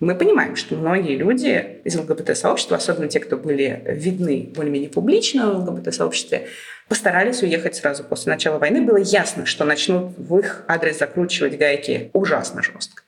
[0.00, 5.60] Мы понимаем, что многие люди из ЛГБТ-сообщества, особенно те, кто были видны более-менее публично в
[5.60, 6.48] ЛГБТ-сообществе,
[6.88, 8.82] постарались уехать сразу после начала войны.
[8.82, 13.02] Было ясно, что начнут в их адрес закручивать гайки ужасно жестко.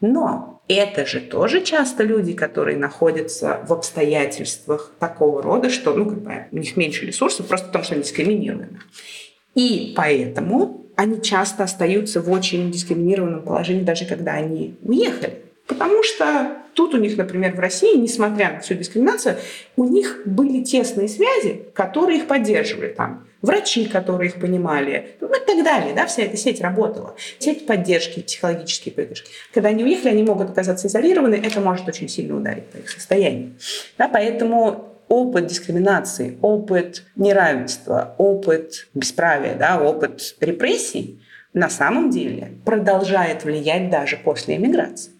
[0.00, 6.22] Но это же тоже часто люди, которые находятся в обстоятельствах такого рода, что ну, как
[6.22, 8.80] бы, у них меньше ресурсов, просто потому что они дискриминированы.
[9.54, 15.42] И поэтому они часто остаются в очень дискриминированном положении, даже когда они уехали.
[15.66, 19.36] Потому что тут у них, например, в России, несмотря на всю дискриминацию,
[19.76, 22.88] у них были тесные связи, которые их поддерживали.
[22.88, 25.94] Там врачи, которые их понимали, ну и так далее.
[25.94, 27.14] Да, вся эта сеть работала.
[27.38, 29.30] Сеть поддержки, психологические поддержки.
[29.54, 33.52] Когда они уехали, они могут оказаться изолированы, это может очень сильно ударить по их состоянию.
[33.96, 41.20] Да, поэтому опыт дискриминации, опыт неравенства, опыт бесправия, да, опыт репрессий
[41.52, 45.10] на самом деле продолжает влиять даже после эмиграции.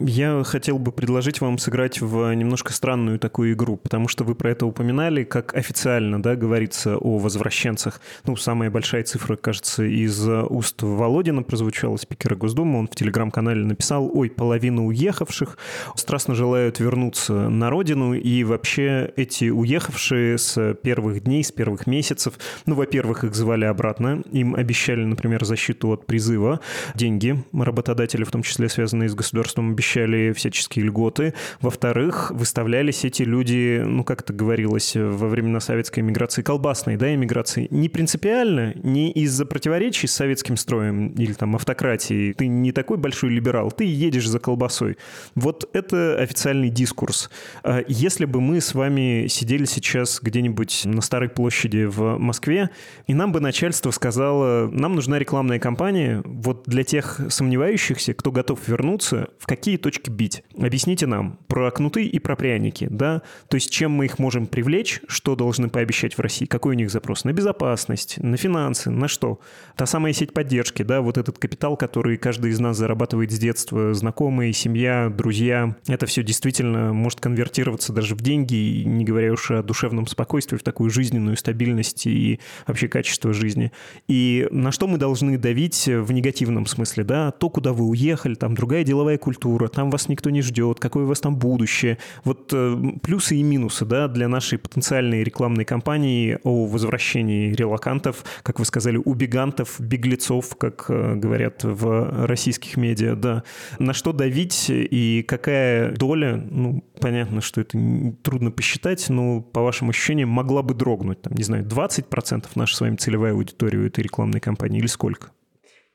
[0.00, 4.50] Я хотел бы предложить вам сыграть в немножко странную такую игру, потому что вы про
[4.50, 8.00] это упоминали, как официально, да, говорится о возвращенцах.
[8.24, 12.80] Ну, самая большая цифра, кажется, из уст Володина прозвучала, спикера Госдумы.
[12.80, 15.56] Он в телеграм-канале написал, ой, половина уехавших
[15.94, 22.34] страстно желают вернуться на родину, и вообще эти уехавшие с первых дней, с первых месяцев,
[22.66, 26.58] ну, во-первых, их звали обратно, им обещали, например, защиту от призыва,
[26.96, 29.83] деньги работодатели, в том числе связанные с государством, обещали
[30.32, 31.34] всяческие льготы.
[31.60, 37.68] Во-вторых, выставлялись эти люди, ну, как это говорилось во времена советской эмиграции, колбасной, да, эмиграции,
[37.70, 42.34] не принципиально, не из-за противоречий с советским строем или там автократией.
[42.34, 44.96] Ты не такой большой либерал, ты едешь за колбасой.
[45.34, 47.30] Вот это официальный дискурс.
[47.62, 52.70] А если бы мы с вами сидели сейчас где-нибудь на Старой площади в Москве,
[53.06, 58.66] и нам бы начальство сказало, нам нужна рекламная кампания вот для тех сомневающихся, кто готов
[58.66, 60.44] вернуться, в какие какие точки бить?
[60.56, 63.22] Объясните нам про кнуты и про пряники, да?
[63.48, 66.90] То есть чем мы их можем привлечь, что должны пообещать в России, какой у них
[66.90, 67.24] запрос?
[67.24, 69.40] На безопасность, на финансы, на что?
[69.76, 73.94] Та самая сеть поддержки, да, вот этот капитал, который каждый из нас зарабатывает с детства,
[73.94, 79.62] знакомые, семья, друзья, это все действительно может конвертироваться даже в деньги, не говоря уж о
[79.62, 83.72] душевном спокойствии, в такую жизненную стабильность и вообще качество жизни.
[84.08, 87.30] И на что мы должны давить в негативном смысле, да?
[87.32, 91.04] То, куда вы уехали, там другая деловая культура, культура, там вас никто не ждет, какое
[91.04, 91.98] у вас там будущее.
[92.24, 98.58] Вот э, плюсы и минусы да, для нашей потенциальной рекламной кампании о возвращении релакантов, как
[98.58, 103.42] вы сказали, убегантов, беглецов, как э, говорят в российских медиа, да.
[103.78, 107.78] На что давить и какая доля, ну, понятно, что это
[108.22, 112.80] трудно посчитать, но по вашим ощущениям могла бы дрогнуть, там, не знаю, 20% наша с
[112.80, 115.30] вами целевая аудитория у этой рекламной кампании или сколько?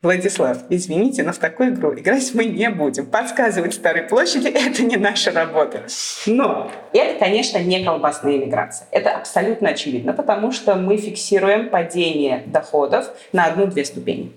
[0.01, 3.05] Владислав, извините, но в такую игру играть мы не будем.
[3.05, 5.83] Подсказывать Старой площади– это не наша работа.
[6.25, 8.87] Но это, конечно, не колбасная иммиграция.
[8.91, 14.31] Это абсолютно очевидно, потому что мы фиксируем падение доходов на одну-две ступени.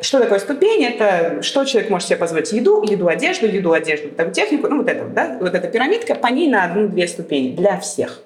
[0.00, 0.82] Что такое ступень?
[0.82, 2.50] Это что человек может себе позволить?
[2.52, 6.28] Еду, еду, одежду, еду, одежду, там, технику, ну вот это, да, вот эта пирамидка, по
[6.28, 8.22] ней на одну-две ступени для всех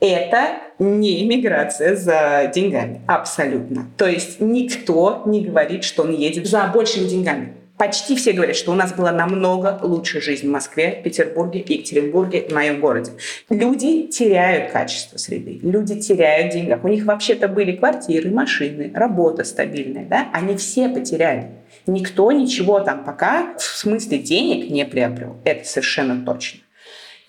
[0.00, 3.00] это не иммиграция за деньгами.
[3.06, 3.86] Абсолютно.
[3.96, 7.54] То есть никто не говорит, что он едет за большими деньгами.
[7.76, 12.52] Почти все говорят, что у нас была намного лучше жизнь в Москве, Петербурге, Екатеринбурге, в
[12.52, 13.10] моем городе.
[13.50, 16.78] Люди теряют качество среды, люди теряют деньги.
[16.80, 20.04] У них вообще-то были квартиры, машины, работа стабильная.
[20.04, 20.28] Да?
[20.32, 21.48] Они все потеряли.
[21.88, 25.36] Никто ничего там пока в смысле денег не приобрел.
[25.44, 26.60] Это совершенно точно.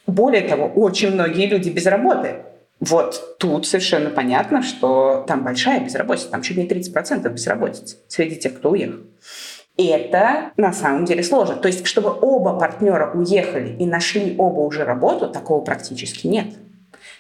[0.06, 2.36] Более того, очень многие люди без работы.
[2.79, 8.57] Вот тут совершенно понятно, что там большая безработица, там чуть не 30% безработицы среди тех,
[8.57, 8.99] кто уехал.
[9.77, 11.55] Это на самом деле сложно.
[11.55, 16.47] То есть, чтобы оба партнера уехали и нашли оба уже работу, такого практически нет.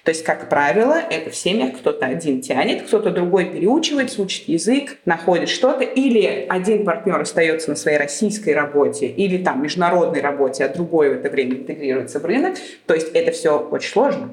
[0.03, 4.97] То есть, как правило, это в семьях кто-то один тянет, кто-то другой переучивается, учит язык,
[5.05, 10.69] находит что-то, или один партнер остается на своей российской работе или там международной работе, а
[10.69, 12.55] другой в это время интегрируется в рынок.
[12.85, 14.29] То есть это все очень сложно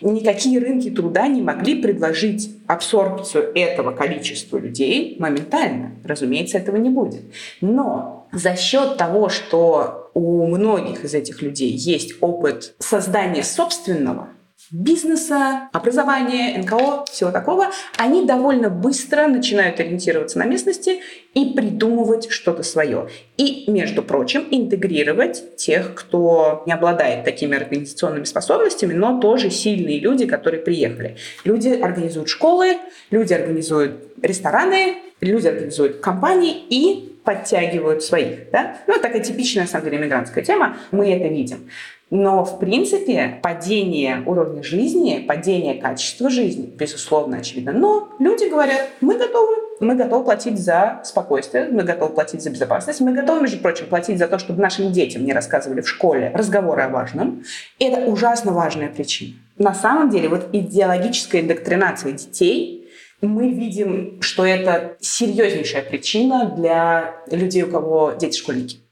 [0.00, 5.92] никакие рынки труда не могли предложить абсорбцию этого количества людей моментально.
[6.04, 7.22] Разумеется, этого не будет.
[7.60, 14.28] Но за счет того, что у многих из этих людей есть опыт создания собственного
[14.74, 21.00] бизнеса, образования, НКО, всего такого, они довольно быстро начинают ориентироваться на местности
[21.32, 23.08] и придумывать что-то свое.
[23.36, 30.26] И, между прочим, интегрировать тех, кто не обладает такими организационными способностями, но тоже сильные люди,
[30.26, 31.18] которые приехали.
[31.44, 32.78] Люди организуют школы,
[33.12, 38.50] люди организуют рестораны, люди организуют компании и подтягивают своих.
[38.50, 38.76] Да?
[38.88, 40.76] Ну, такая типичная, на самом деле, мигрантская тема.
[40.90, 41.70] Мы это видим.
[42.10, 47.72] Но, в принципе, падение уровня жизни, падение качества жизни, безусловно, очевидно.
[47.72, 53.00] Но люди говорят, мы готовы, мы готовы платить за спокойствие, мы готовы платить за безопасность,
[53.00, 56.82] мы готовы, между прочим, платить за то, чтобы нашим детям не рассказывали в школе разговоры
[56.82, 57.42] о важном.
[57.78, 59.34] Это ужасно важная причина.
[59.56, 62.88] На самом деле, вот идеологическая индоктринация детей
[63.22, 68.83] мы видим, что это серьезнейшая причина для людей, у кого дети школьники.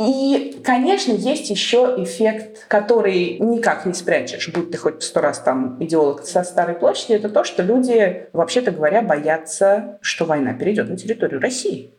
[0.00, 5.76] И, конечно, есть еще эффект, который никак не спрячешь, будь ты хоть сто раз там
[5.82, 10.96] идеолог со Старой площади, это то, что люди, вообще-то говоря, боятся, что война перейдет на
[10.96, 11.97] территорию России.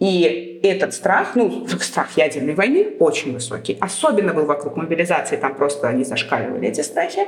[0.00, 3.76] И этот страх, ну, страх ядерной войны очень высокий.
[3.80, 7.22] Особенно был вокруг мобилизации, там просто они зашкаливали, эти страхи.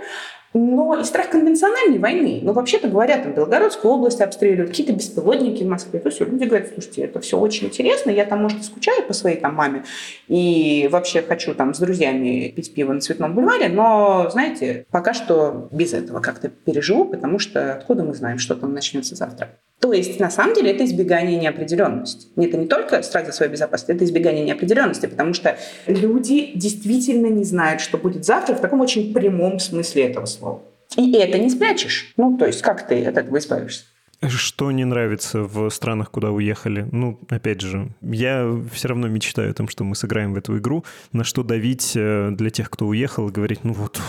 [0.52, 2.40] Но и страх конвенциональной войны.
[2.42, 6.00] Ну, вообще-то говорят, там Белгородскую область обстреливают, какие-то беспилотники в Москве.
[6.00, 9.36] То есть люди говорят, слушайте, это все очень интересно, я там, может, скучаю по своей
[9.36, 9.84] там маме
[10.28, 15.68] и вообще хочу там с друзьями пить пиво на Цветном бульваре, но, знаете, пока что
[15.72, 19.50] без этого как-то переживу, потому что откуда мы знаем, что там начнется завтра.
[19.80, 22.28] То есть, на самом деле, это избегание неопределенности.
[22.36, 27.44] Это не только страх за свою безопасность, это избегание неопределенности, потому что люди действительно не
[27.44, 30.62] знают, что будет завтра в таком очень прямом смысле этого слова.
[30.96, 32.12] И это не спрячешь.
[32.16, 33.84] Ну, то есть, как ты от этого избавишься?
[34.22, 36.88] Что не нравится в странах, куда уехали?
[36.90, 40.84] Ну, опять же, я все равно мечтаю о том, что мы сыграем в эту игру,
[41.12, 44.00] на что давить э, для тех, кто уехал, говорить, ну вот,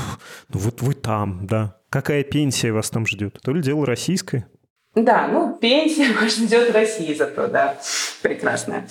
[0.50, 1.76] ну вот вы там, да.
[1.90, 3.40] Какая пенсия вас там ждет?
[3.44, 4.48] То ли дело российское?
[5.04, 7.78] Да, ну, пенсия вас ждет России зато, да.
[8.24, 8.88] Прекрасная.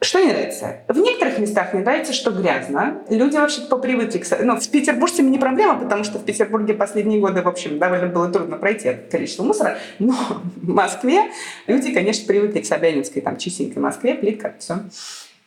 [0.00, 0.78] Что не нравится?
[0.88, 3.02] В некоторых местах не нравится, что грязно.
[3.08, 4.38] Люди вообще попривыкли к...
[4.40, 8.28] Ну, с петербуржцами не проблема, потому что в Петербурге последние годы, в общем, довольно было
[8.32, 9.78] трудно пройти от количества мусора.
[10.00, 10.12] Но
[10.56, 11.30] в Москве
[11.66, 14.78] люди, конечно, привыкли к Собянинской, там, чистенькой Москве, плитка, все.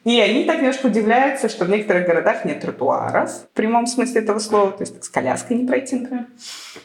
[0.05, 4.37] И они так немножко удивляются, что в некоторых городах нет тротуаров, в прямом смысле этого
[4.37, 6.27] слова, то есть с коляской не пройти, например.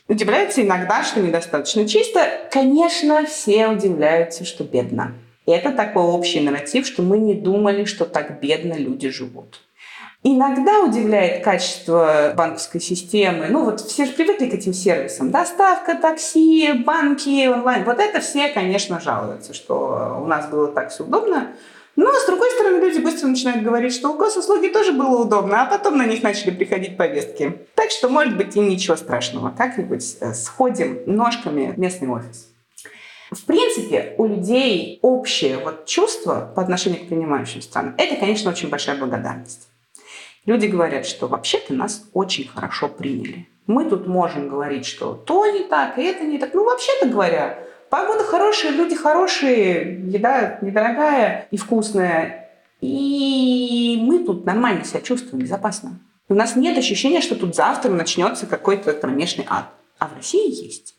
[0.08, 2.26] Удивляются иногда, что недостаточно чисто.
[2.50, 5.12] Конечно, все удивляются, что бедно.
[5.44, 9.60] И это такой общий нарратив, что мы не думали, что так бедно люди живут.
[10.22, 13.48] Иногда удивляет качество банковской системы.
[13.50, 15.30] Ну вот все же привыкли к этим сервисам.
[15.30, 17.84] Доставка, такси, банки, онлайн.
[17.84, 21.48] Вот это все, конечно, жалуются, что у нас было так все удобно.
[22.00, 25.66] Но, с другой стороны, люди быстро начинают говорить, что у госуслуги тоже было удобно, а
[25.66, 27.58] потом на них начали приходить повестки.
[27.74, 29.50] Так что, может быть, и ничего страшного.
[29.50, 32.48] Как-нибудь э, сходим ножками в местный офис.
[33.30, 38.70] В принципе, у людей общее вот чувство по отношению к принимающим странам– это, конечно, очень
[38.70, 39.68] большая благодарность.
[40.46, 43.46] Люди говорят, что вообще-то нас очень хорошо приняли.
[43.66, 46.54] Мы тут можем говорить, что то не так, и это не так.
[46.54, 52.48] Ну, вообще-то говоря, Погода хорошая, люди хорошие, еда недорогая и вкусная.
[52.80, 55.98] И мы тут нормально себя чувствуем, безопасно.
[56.28, 59.66] У нас нет ощущения, что тут завтра начнется какой-то кромешный ад.
[59.98, 60.94] А в России есть.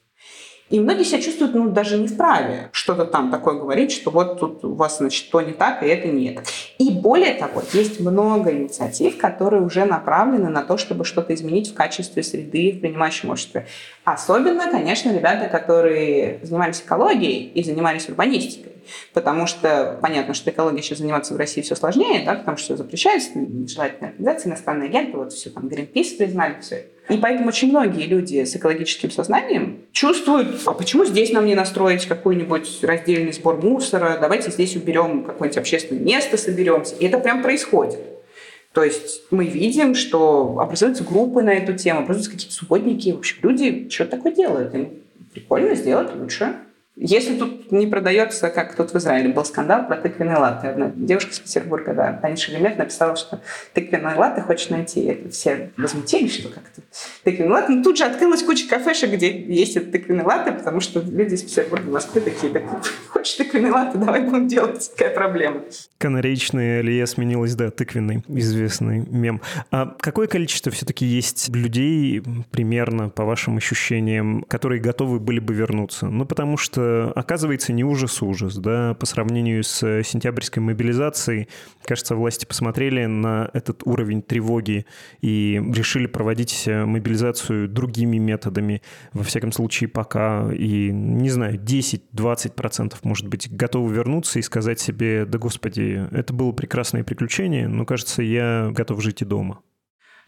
[0.72, 4.64] И многие себя чувствуют, ну, даже не вправе что-то там такое говорить, что вот тут
[4.64, 6.44] у вас, значит, то не так, и это не это.
[6.78, 11.74] И более того, есть много инициатив, которые уже направлены на то, чтобы что-то изменить в
[11.74, 13.68] качестве среды в принимающем обществе.
[14.06, 18.71] Особенно, конечно, ребята, которые занимались экологией и занимались урбанистикой.
[19.14, 22.78] Потому что понятно, что экологией сейчас заниматься в России все сложнее, да, потому что все
[22.78, 26.86] запрещается, нежелательные организации, иностранные агенты, вот все там Greenpeace признали, все.
[27.10, 32.06] И поэтому очень многие люди с экологическим сознанием чувствуют, а почему здесь нам не настроить
[32.06, 36.96] какой-нибудь раздельный сбор мусора, давайте здесь уберем какое-нибудь общественное место, соберемся.
[36.96, 38.00] И это прям происходит.
[38.74, 43.12] То есть мы видим, что образуются группы на эту тему, образуются какие-то субботники.
[43.12, 44.74] В общем, люди что-то такое делают.
[44.74, 45.02] Им
[45.34, 46.56] прикольно сделать лучше.
[46.98, 50.68] Если тут не продается, как тут в Израиле был скандал про тыквенные латы.
[50.68, 53.42] Одна девушка из Петербурга, да, Таня Шеремет написала, что
[53.74, 55.24] тыквенные латы хочет найти.
[55.32, 56.82] Все возмутились, что как-то
[57.24, 57.72] тыквенные латы.
[57.72, 61.44] Но тут же открылась куча кафешек, где есть эти тыквенные латы, потому что люди из
[61.44, 62.64] Петербурга, Москвы такие, так,
[63.10, 64.92] хочешь тыквенные латы, давай будем делать.
[64.96, 65.62] Какая проблема?
[65.98, 69.42] Канареечная аллея сменилась, да, тыквенный, известный мем.
[69.72, 72.22] А какое количество все-таки есть людей,
[72.52, 76.08] примерно, по вашим ощущениям, которые готовы были бы вернуться?
[76.08, 76.81] Ну, потому что
[77.16, 81.48] оказывается не ужас-ужас, да, по сравнению с сентябрьской мобилизацией,
[81.86, 84.86] кажется, власти посмотрели на этот уровень тревоги
[85.22, 88.82] и решили проводить мобилизацию другими методами,
[89.14, 95.26] во всяком случае пока, и, не знаю, 10-20% может быть готовы вернуться и сказать себе,
[95.26, 99.62] да господи, это было прекрасное приключение, но, кажется, я готов жить и дома.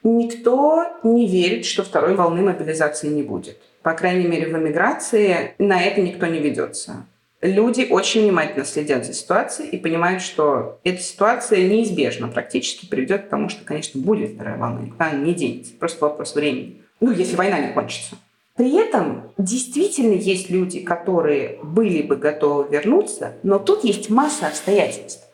[0.03, 3.57] Никто не верит, что второй волны мобилизации не будет.
[3.83, 7.05] По крайней мере, в эмиграции на это никто не ведется.
[7.41, 13.29] Люди очень внимательно следят за ситуацией и понимают, что эта ситуация неизбежно практически приведет к
[13.29, 15.73] тому, что, конечно, будет вторая волна, никуда не денется.
[15.77, 16.81] Просто вопрос времени.
[17.01, 18.15] Ну, если война не кончится.
[18.55, 25.27] При этом действительно есть люди, которые были бы готовы вернуться, но тут есть масса обстоятельств.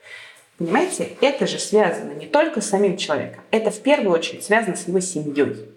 [0.58, 4.88] Понимаете, это же связано не только с самим человеком, это в первую очередь связано с
[4.88, 5.68] его семьей.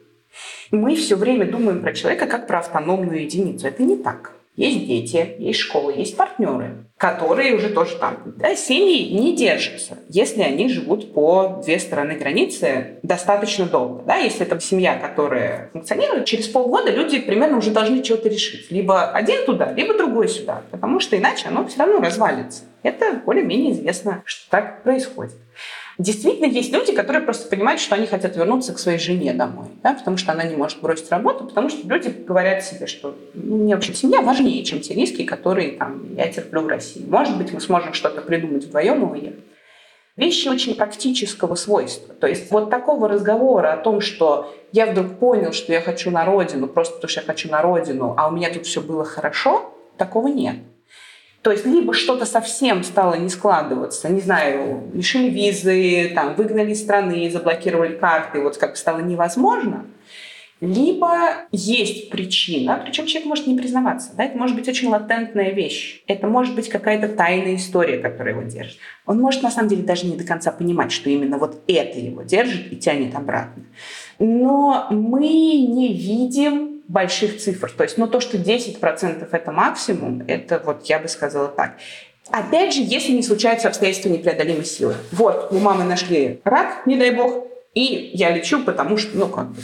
[0.70, 3.66] Мы все время думаем про человека как про автономную единицу.
[3.66, 4.33] Это не так.
[4.55, 8.18] Есть дети, есть школы, есть партнеры, которые уже тоже там.
[8.37, 14.03] Да, семьи не держатся, если они живут по две стороны границы достаточно долго.
[14.03, 18.70] Да, если это семья, которая функционирует, через полгода люди примерно уже должны что-то решить.
[18.70, 22.64] Либо один туда, либо другой сюда, потому что иначе оно все равно развалится.
[22.83, 25.37] Это более-менее известно, что так происходит.
[25.99, 29.93] Действительно, есть люди, которые просто понимают, что они хотят вернуться к своей жене домой, да,
[29.93, 33.74] потому что она не может бросить работу, потому что люди говорят себе, что ну, мне
[33.74, 37.05] вообще семья важнее, чем те риски, которые там, я терплю в России.
[37.07, 39.45] Может быть, мы сможем что-то придумать вдвоем и уехать.
[40.16, 42.14] Вещи очень практического свойства.
[42.14, 46.24] То есть вот такого разговора о том, что я вдруг понял, что я хочу на
[46.24, 49.72] родину, просто потому что я хочу на родину, а у меня тут все было хорошо,
[49.97, 50.57] такого нет.
[51.43, 56.80] То есть либо что-то совсем стало не складываться, не знаю, лишили визы, там, выгнали из
[56.80, 59.86] страны, заблокировали карты, вот как стало невозможно,
[60.61, 66.05] либо есть причина, причем человек может не признаваться, да, это может быть очень латентная вещь,
[66.07, 68.78] это может быть какая-то тайная история, которая его держит.
[69.05, 72.22] Он может на самом деле даже не до конца понимать, что именно вот это его
[72.22, 73.64] держит и тянет обратно.
[74.20, 77.72] Но мы не видим больших цифр.
[77.74, 81.76] То есть, ну, то, что 10% это максимум, это вот я бы сказала так.
[82.30, 84.95] Опять же, если не случаются обстоятельства непреодолимой силы.
[85.11, 89.53] Вот, у мамы нашли рак, не дай бог, и я лечу, потому что, ну, как
[89.53, 89.62] бы,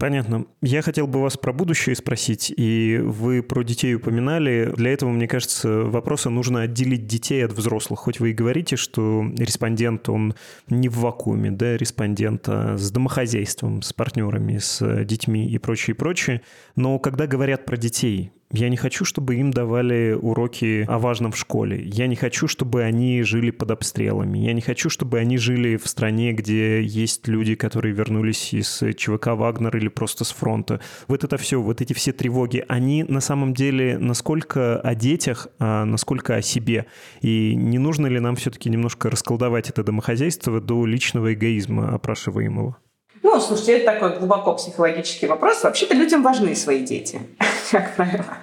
[0.00, 0.46] Понятно.
[0.62, 4.72] Я хотел бы вас про будущее спросить, и вы про детей упоминали.
[4.74, 8.00] Для этого, мне кажется, вопроса нужно отделить детей от взрослых.
[8.00, 10.34] Хоть вы и говорите, что респондент, он
[10.70, 15.98] не в вакууме, да, респондент а с домохозяйством, с партнерами, с детьми и прочее, и
[15.98, 16.40] прочее.
[16.76, 21.36] Но когда говорят про детей, я не хочу, чтобы им давали уроки о важном в
[21.36, 21.80] школе.
[21.84, 24.38] Я не хочу, чтобы они жили под обстрелами.
[24.38, 29.28] Я не хочу, чтобы они жили в стране, где есть люди, которые вернулись из ЧВК
[29.28, 30.80] «Вагнер» или просто с фронта.
[31.06, 35.84] Вот это все, вот эти все тревоги, они на самом деле насколько о детях, а
[35.84, 36.86] насколько о себе.
[37.20, 42.76] И не нужно ли нам все-таки немножко расколдовать это домохозяйство до личного эгоизма опрашиваемого?
[43.22, 45.62] Ну, слушайте, это такой глубоко психологический вопрос.
[45.62, 47.20] Вообще-то людям важны свои дети,
[47.70, 48.38] как правило.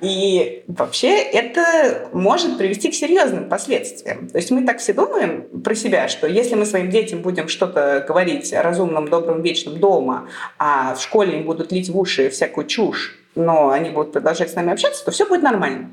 [0.00, 4.28] И вообще это может привести к серьезным последствиям.
[4.28, 8.04] То есть мы так все думаем про себя, что если мы своим детям будем что-то
[8.06, 10.28] говорить о разумном, добром, вечном дома,
[10.58, 14.54] а в школе им будут лить в уши всякую чушь, но они будут продолжать с
[14.54, 15.90] нами общаться, то все будет нормально.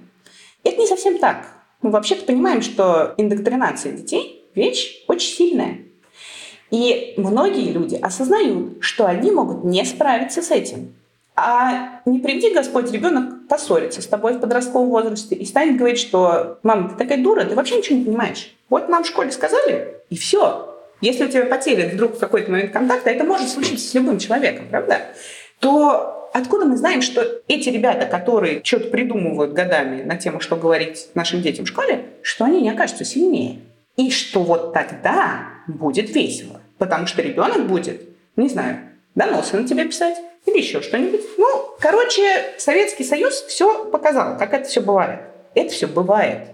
[0.64, 1.48] Это не совсем так.
[1.82, 5.80] Мы вообще-то понимаем, что индоктринация детей– вещь очень сильная.
[6.72, 10.94] И многие люди осознают, что они могут не справиться с этим.
[11.36, 16.58] А не приведи Господь, ребенок поссорится с тобой в подростковом возрасте и станет говорить, что
[16.64, 18.56] «мама, ты такая дура, ты вообще ничего не понимаешь».
[18.70, 20.76] Вот нам в школе сказали, и все.
[21.00, 24.18] Если у тебя потерян вдруг в какой-то момент контакт, а это может случиться с любым
[24.18, 25.00] человеком, правда?
[25.60, 31.10] То откуда мы знаем, что эти ребята, которые что-то придумывают годами на тему, что говорить
[31.14, 33.60] нашим детям в школе, что они не окажутся сильнее?
[33.96, 36.57] И что вот тогда будет весело.
[36.78, 38.02] Потому что ребенок будет,
[38.36, 38.80] не знаю,
[39.16, 41.22] доносы на тебя писать или еще что-нибудь.
[41.38, 42.24] Ну, короче,
[42.58, 45.22] Советский Союз все показал, как это все бывает.
[45.56, 46.50] Это все бывает.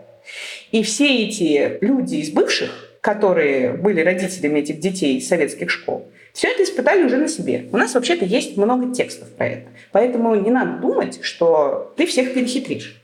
[0.71, 6.47] И все эти люди из бывших, которые были родителями этих детей из советских школ, все
[6.47, 7.65] это испытали уже на себе.
[7.71, 9.67] У нас вообще-то есть много текстов про это.
[9.91, 12.99] Поэтому не надо думать, что ты всех перехитришь.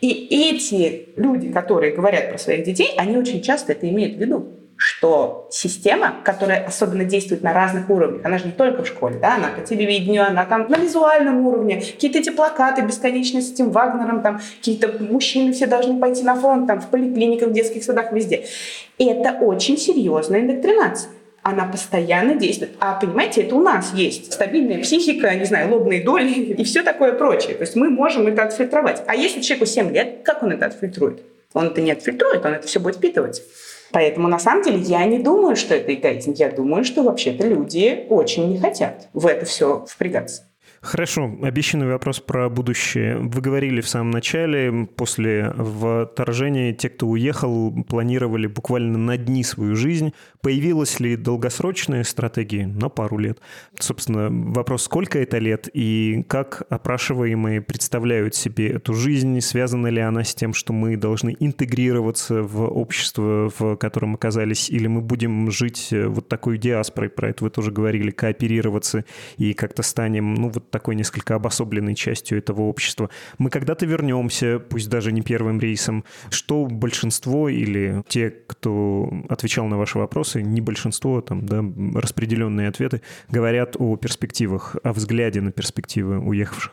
[0.00, 4.59] И эти люди, которые говорят про своих детей, они очень часто это имеют в виду
[4.82, 9.34] что система, которая особенно действует на разных уровнях, она же не только в школе, да,
[9.34, 14.22] она по телевидению, она там на визуальном уровне, какие-то эти плакаты бесконечные с этим Вагнером,
[14.22, 18.46] там какие-то мужчины все должны пойти на фронт, там в поликлиниках, в детских садах, везде.
[18.96, 21.10] И это очень серьезная индоктринация
[21.42, 22.72] она постоянно действует.
[22.80, 27.12] А понимаете, это у нас есть стабильная психика, не знаю, лобные доли и все такое
[27.12, 27.54] прочее.
[27.54, 29.02] То есть мы можем это отфильтровать.
[29.06, 31.22] А если человеку 7 лет, как он это отфильтрует?
[31.54, 33.42] Он это не отфильтрует, он это все будет впитывать.
[33.92, 36.32] Поэтому на самом деле я не думаю, что это эгоизм.
[36.32, 40.49] Я думаю, что вообще-то люди очень не хотят в это все впрягаться.
[40.82, 43.18] Хорошо, обещанный вопрос про будущее.
[43.18, 49.76] Вы говорили в самом начале, после вторжения те, кто уехал, планировали буквально на дни свою
[49.76, 50.14] жизнь.
[50.40, 53.40] Появилась ли долгосрочная стратегия на пару лет?
[53.78, 59.38] Собственно, вопрос, сколько это лет и как опрашиваемые представляют себе эту жизнь?
[59.42, 64.86] Связана ли она с тем, что мы должны интегрироваться в общество, в котором оказались, или
[64.86, 69.04] мы будем жить вот такой диаспорой, про это вы тоже говорили, кооперироваться
[69.36, 73.10] и как-то станем, ну, вот такой несколько обособленной частью этого общества.
[73.38, 76.04] Мы когда-то вернемся, пусть даже не первым рейсом.
[76.30, 81.62] Что большинство или те, кто отвечал на ваши вопросы, не большинство, там, да,
[81.98, 86.72] распределенные ответы, говорят о перспективах, о взгляде на перспективы уехавших?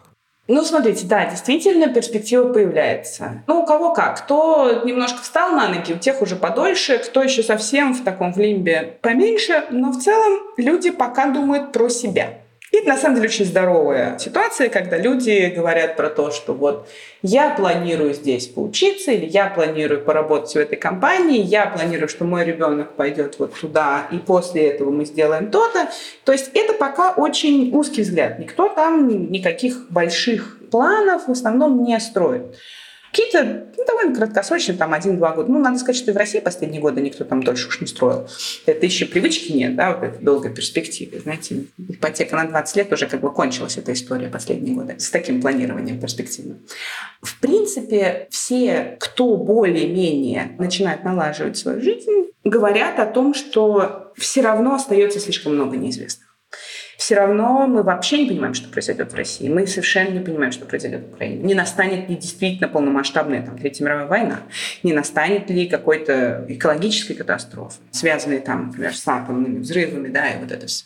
[0.49, 3.43] Ну, смотрите, да, действительно, перспектива появляется.
[3.47, 4.23] Ну, у кого как.
[4.23, 8.37] Кто немножко встал на ноги, у тех уже подольше, кто еще совсем в таком в
[8.37, 9.65] лимбе поменьше.
[9.71, 12.39] Но в целом люди пока думают про себя.
[12.71, 16.89] И это на самом деле очень здоровая ситуация, когда люди говорят про то, что вот
[17.21, 22.43] я планирую здесь поучиться, или я планирую поработать в этой компании, я планирую, что мой
[22.43, 25.87] ребенок пойдет вот туда, и после этого мы сделаем то-то.
[26.25, 28.37] То есть это пока очень узкий взгляд.
[28.39, 32.57] Никто там никаких больших планов в основном не строит.
[33.11, 35.51] Какие-то ну, довольно краткосрочные, там один-два года.
[35.51, 38.27] Ну, надо сказать, что и в России последние годы никто там дольше уж не строил.
[38.65, 41.19] Это еще привычки нет, да, вот этой долгой перспективы.
[41.19, 45.41] Знаете, ипотека на 20 лет уже как бы кончилась эта история последние годы с таким
[45.41, 46.59] планированием перспективным.
[47.21, 54.75] В принципе, все, кто более-менее начинает налаживать свою жизнь, говорят о том, что все равно
[54.75, 56.27] остается слишком много неизвестных
[56.97, 59.47] все равно мы вообще не понимаем, что произойдет в России.
[59.47, 61.43] Мы совершенно не понимаем, что произойдет в Украине.
[61.43, 64.39] Не настанет ли действительно полномасштабная там, Третья мировая война?
[64.81, 70.51] Не настанет ли какой-то экологической катастрофы, связанной там, например, с атомными взрывами, да, и вот
[70.51, 70.85] это все.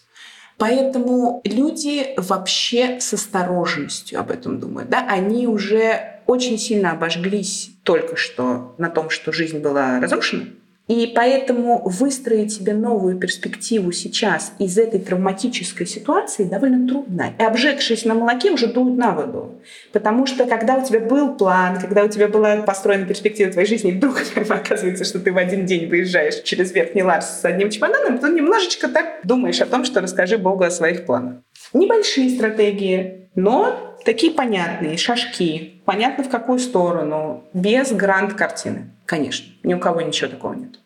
[0.57, 4.89] Поэтому люди вообще с осторожностью об этом думают.
[4.89, 5.07] Да?
[5.09, 10.45] Они уже очень сильно обожглись только что на том, что жизнь была разрушена,
[10.91, 17.33] и поэтому выстроить себе новую перспективу сейчас из этой травматической ситуации довольно трудно.
[17.39, 19.61] И обжегшись на молоке, уже дуют на воду.
[19.93, 23.91] Потому что когда у тебя был план, когда у тебя была построена перспектива твоей жизни,
[23.91, 28.17] и вдруг оказывается, что ты в один день выезжаешь через Верхний Ларс с одним чемоданом,
[28.17, 31.35] то немножечко так думаешь о том, что расскажи Богу о своих планах.
[31.71, 38.91] Небольшие стратегии, но такие понятные, шажки, понятно в какую сторону, без гранд-картины.
[39.05, 40.80] Конечно, ни у кого ничего такого нет.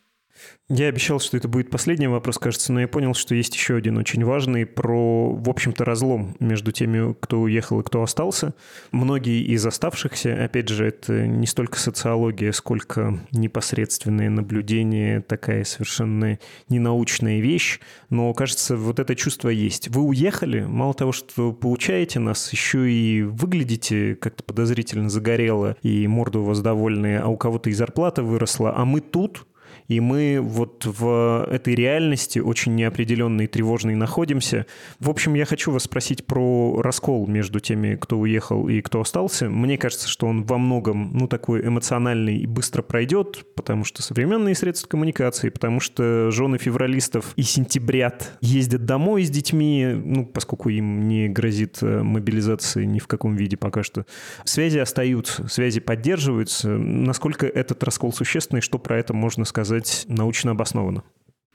[0.67, 3.97] Я обещал, что это будет последний вопрос, кажется, но я понял, что есть еще один
[3.97, 8.55] очень важный про, в общем-то, разлом между теми, кто уехал и кто остался.
[8.91, 17.41] Многие из оставшихся, опять же, это не столько социология, сколько непосредственное наблюдение, такая совершенно ненаучная
[17.41, 19.89] вещь, но, кажется, вот это чувство есть.
[19.89, 26.39] Вы уехали, мало того, что получаете нас, еще и выглядите как-то подозрительно загорело, и морда
[26.39, 29.45] у вас довольная, а у кого-то и зарплата выросла, а мы тут,
[29.87, 34.65] и мы вот в этой реальности очень неопределенной и тревожной находимся.
[34.99, 39.49] В общем, я хочу вас спросить про раскол между теми, кто уехал и кто остался.
[39.49, 44.55] Мне кажется, что он во многом, ну, такой эмоциональный и быстро пройдет, потому что современные
[44.55, 51.07] средства коммуникации, потому что жены февралистов и сентябрят ездят домой с детьми, ну, поскольку им
[51.07, 54.05] не грозит э, мобилизация ни в каком виде пока что.
[54.45, 56.69] Связи остаются, связи поддерживаются.
[56.69, 61.03] Насколько этот раскол существенный, что про это можно сказать сказать, научно обоснованно.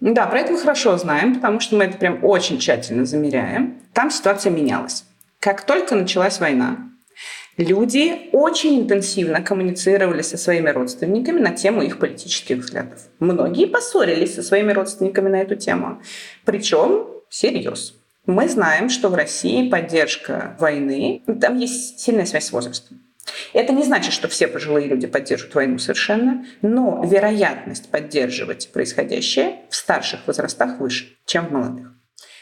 [0.00, 3.80] Да, про это мы хорошо знаем, потому что мы это прям очень тщательно замеряем.
[3.92, 5.04] Там ситуация менялась.
[5.40, 6.78] Как только началась война,
[7.58, 12.98] люди очень интенсивно коммуницировали со своими родственниками на тему их политических взглядов.
[13.18, 16.00] Многие поссорились со своими родственниками на эту тему.
[16.44, 17.94] Причем всерьез.
[18.26, 23.00] Мы знаем, что в России поддержка войны, там есть сильная связь с возрастом.
[23.52, 29.76] Это не значит, что все пожилые люди поддерживают войну совершенно, но вероятность поддерживать происходящее в
[29.76, 31.92] старших возрастах выше, чем в молодых.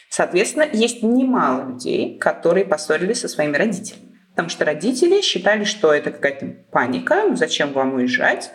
[0.09, 4.17] Соответственно, есть немало людей, которые поссорились со своими родителями.
[4.31, 8.51] Потому что родители считали, что это какая-то паника, зачем вам уезжать,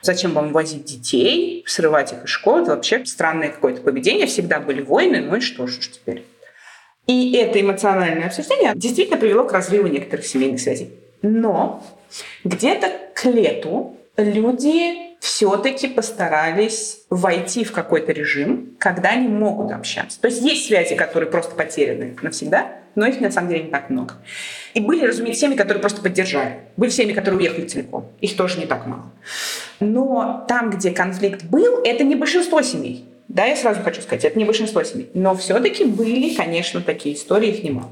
[0.00, 4.80] зачем вам возить детей, срывать их из школы, это вообще странное какое-то поведение, всегда были
[4.80, 6.24] войны, ну и что же теперь.
[7.06, 10.90] И это эмоциональное обсуждение действительно привело к разрыву некоторых семейных связей.
[11.24, 11.82] Но
[12.44, 20.20] где-то к лету люди все-таки постарались войти в какой-то режим, когда они могут общаться.
[20.20, 23.88] То есть есть связи, которые просто потеряны навсегда, но их на самом деле не так
[23.88, 24.16] много.
[24.74, 26.58] И были, разумеется, семьи, которые просто поддержали.
[26.76, 28.06] Были семьи, которые уехали целиком.
[28.20, 29.10] Их тоже не так мало.
[29.80, 33.06] Но там, где конфликт был, это не большинство семей.
[33.28, 35.08] Да, я сразу хочу сказать, это не большинство семей.
[35.14, 37.90] Но все-таки были, конечно, такие истории, их немало.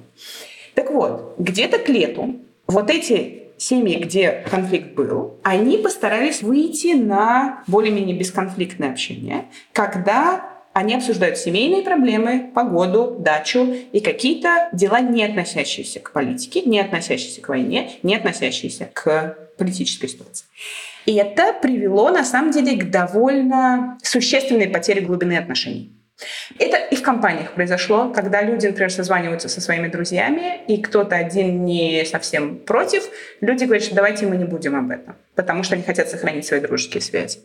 [0.74, 7.62] Так вот, где-то к лету вот эти семьи, где конфликт был, они постарались выйти на
[7.66, 16.00] более-менее бесконфликтное общение, когда они обсуждают семейные проблемы, погоду, дачу и какие-то дела, не относящиеся
[16.00, 20.46] к политике, не относящиеся к войне, не относящиеся к политической ситуации.
[21.04, 25.92] И это привело, на самом деле, к довольно существенной потере глубины отношений.
[26.58, 32.04] Это в компаниях произошло, когда люди, например, созваниваются со своими друзьями, и кто-то один не
[32.06, 33.04] совсем против,
[33.40, 36.60] люди говорят, что давайте мы не будем об этом, потому что они хотят сохранить свои
[36.60, 37.40] дружеские связи.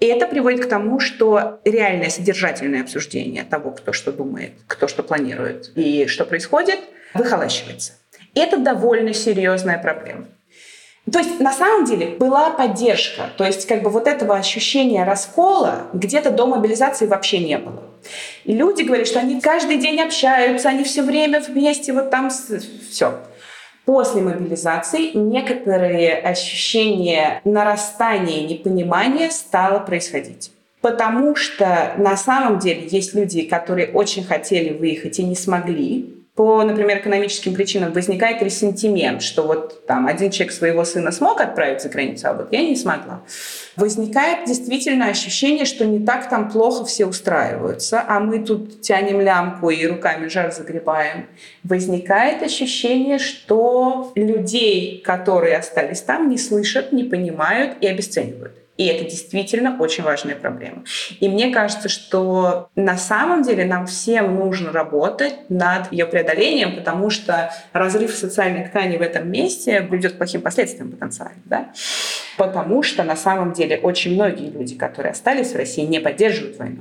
[0.00, 5.02] И это приводит к тому, что реальное содержательное обсуждение того, кто что думает, кто что
[5.02, 6.78] планирует и что происходит,
[7.14, 7.92] выхолащивается.
[8.34, 10.26] Это довольно серьезная проблема.
[11.10, 13.30] То есть на самом деле была поддержка.
[13.36, 17.82] То есть как бы вот этого ощущения раскола где-то до мобилизации вообще не было.
[18.44, 23.18] И люди говорят, что они каждый день общаются, они все время вместе, вот там все.
[23.84, 30.52] После мобилизации некоторые ощущения нарастания непонимания стало происходить.
[30.80, 36.64] Потому что на самом деле есть люди, которые очень хотели выехать и не смогли, по,
[36.64, 41.88] например, экономическим причинам возникает ресентимент, что вот там один человек своего сына смог отправить за
[41.88, 43.22] границу, а вот я не смогла.
[43.76, 49.70] Возникает действительно ощущение, что не так там плохо все устраиваются, а мы тут тянем лямку
[49.70, 51.26] и руками жар загребаем.
[51.62, 58.63] Возникает ощущение, что людей, которые остались там, не слышат, не понимают и обесценивают.
[58.76, 60.84] И это действительно очень важная проблема.
[61.20, 67.10] И мне кажется, что на самом деле нам всем нужно работать над ее преодолением, потому
[67.10, 71.40] что разрыв социальной ткани в этом месте приведет к плохим последствиям потенциально.
[71.44, 71.72] Да?
[72.36, 76.80] Потому что на самом деле очень многие люди, которые остались в России, не поддерживают войну.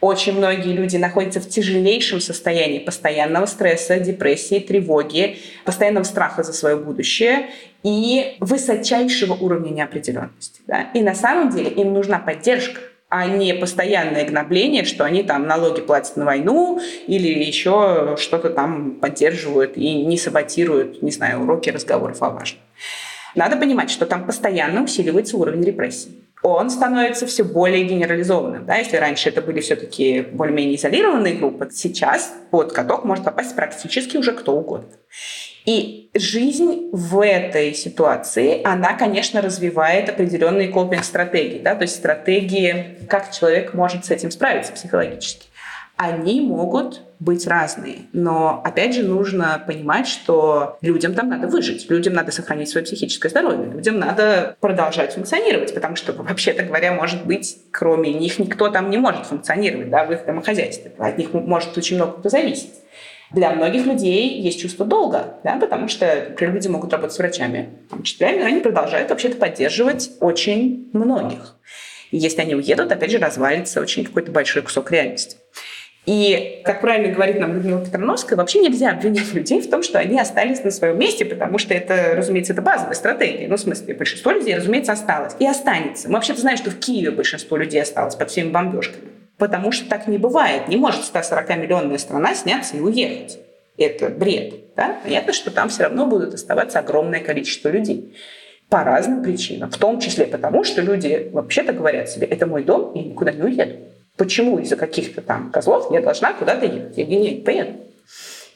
[0.00, 6.76] Очень многие люди находятся в тяжелейшем состоянии постоянного стресса, депрессии, тревоги, постоянного страха за свое
[6.76, 7.50] будущее
[7.82, 10.60] и высочайшего уровня неопределенности.
[10.66, 10.88] Да?
[10.94, 15.80] И на самом деле им нужна поддержка а не постоянное гнобление, что они там налоги
[15.80, 22.20] платят на войну или еще что-то там поддерживают и не саботируют, не знаю, уроки разговоров
[22.22, 22.60] о важном.
[23.36, 28.66] Надо понимать, что там постоянно усиливается уровень репрессий он становится все более генерализованным.
[28.66, 28.76] Да?
[28.76, 34.32] Если раньше это были все-таки более-менее изолированные группы, сейчас под каток может попасть практически уже
[34.32, 34.88] кто угодно.
[35.64, 41.74] И жизнь в этой ситуации, она, конечно, развивает определенные копинг-стратегии, да?
[41.74, 45.48] то есть стратегии, как человек может с этим справиться психологически.
[45.96, 48.00] Они могут быть разные.
[48.12, 53.30] Но, опять же, нужно понимать, что людям там надо выжить, людям надо сохранить свое психическое
[53.30, 58.90] здоровье, людям надо продолжать функционировать, потому что, вообще-то говоря, может быть, кроме них никто там
[58.90, 60.92] не может функционировать да, в их домохозяйстве.
[60.98, 62.74] От них может очень много кто зависеть.
[63.32, 67.70] Для многих людей есть чувство долга, да, потому что например, люди могут работать с врачами,
[67.90, 71.56] там, учителями, но они продолжают вообще-то поддерживать очень многих.
[72.10, 75.38] И если они уедут, опять же, развалится очень какой-то большой кусок реальности.
[76.06, 80.18] И, как правильно говорит нам Людмила Петрановская, вообще нельзя обвинять людей в том, что они
[80.20, 83.48] остались на своем месте, потому что это, разумеется, это базовая стратегия.
[83.48, 85.34] Ну, в смысле, большинство людей, разумеется, осталось.
[85.40, 86.06] И останется.
[86.08, 89.08] Мы вообще-то знаем, что в Киеве большинство людей осталось под всеми бомбежками.
[89.36, 90.68] Потому что так не бывает.
[90.68, 93.40] Не может 140-миллионная страна сняться и уехать.
[93.76, 94.74] Это бред.
[94.76, 95.00] Да?
[95.02, 98.14] Понятно, что там все равно будут оставаться огромное количество людей
[98.68, 99.72] по разным причинам.
[99.72, 103.42] В том числе потому, что люди вообще-то говорят себе, это мой дом, и никуда не
[103.42, 103.74] уеду.
[104.16, 106.96] Почему из-за каких-то там козлов я должна куда-то ехать?
[106.96, 107.72] Я не поеду.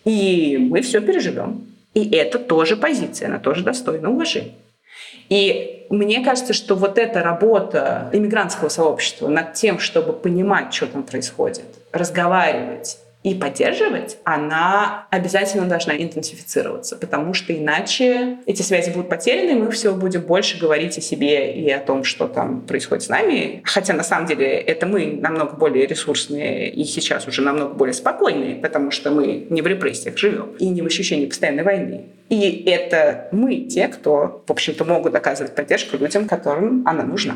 [0.05, 1.67] И мы все переживем.
[1.95, 4.55] И это тоже позиция, она тоже достойна уважения.
[5.29, 11.03] И мне кажется, что вот эта работа иммигрантского сообщества над тем, чтобы понимать, что там
[11.03, 19.51] происходит, разговаривать, и поддерживать, она обязательно должна интенсифицироваться, потому что иначе эти связи будут потеряны,
[19.51, 23.09] и мы все будем больше говорить о себе и о том, что там происходит с
[23.09, 23.61] нами.
[23.65, 28.57] Хотя на самом деле это мы намного более ресурсные и сейчас уже намного более спокойные,
[28.57, 32.07] потому что мы не в репрессиях живем и не в ощущении постоянной войны.
[32.31, 37.35] И это мы те, кто, в общем-то, могут оказывать поддержку людям, которым она нужна.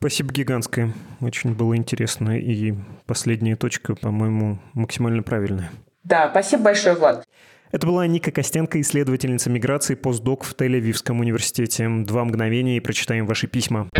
[0.00, 0.94] Спасибо гигантское.
[1.20, 2.38] Очень было интересно.
[2.38, 2.72] И
[3.04, 5.70] последняя точка, по-моему, максимально правильная.
[6.04, 7.28] Да, спасибо большое, Влад.
[7.70, 11.86] Это была Ника Костенко, исследовательница миграции, постдок в Тель-Авивском университете.
[12.06, 13.90] Два мгновения и прочитаем ваши письма.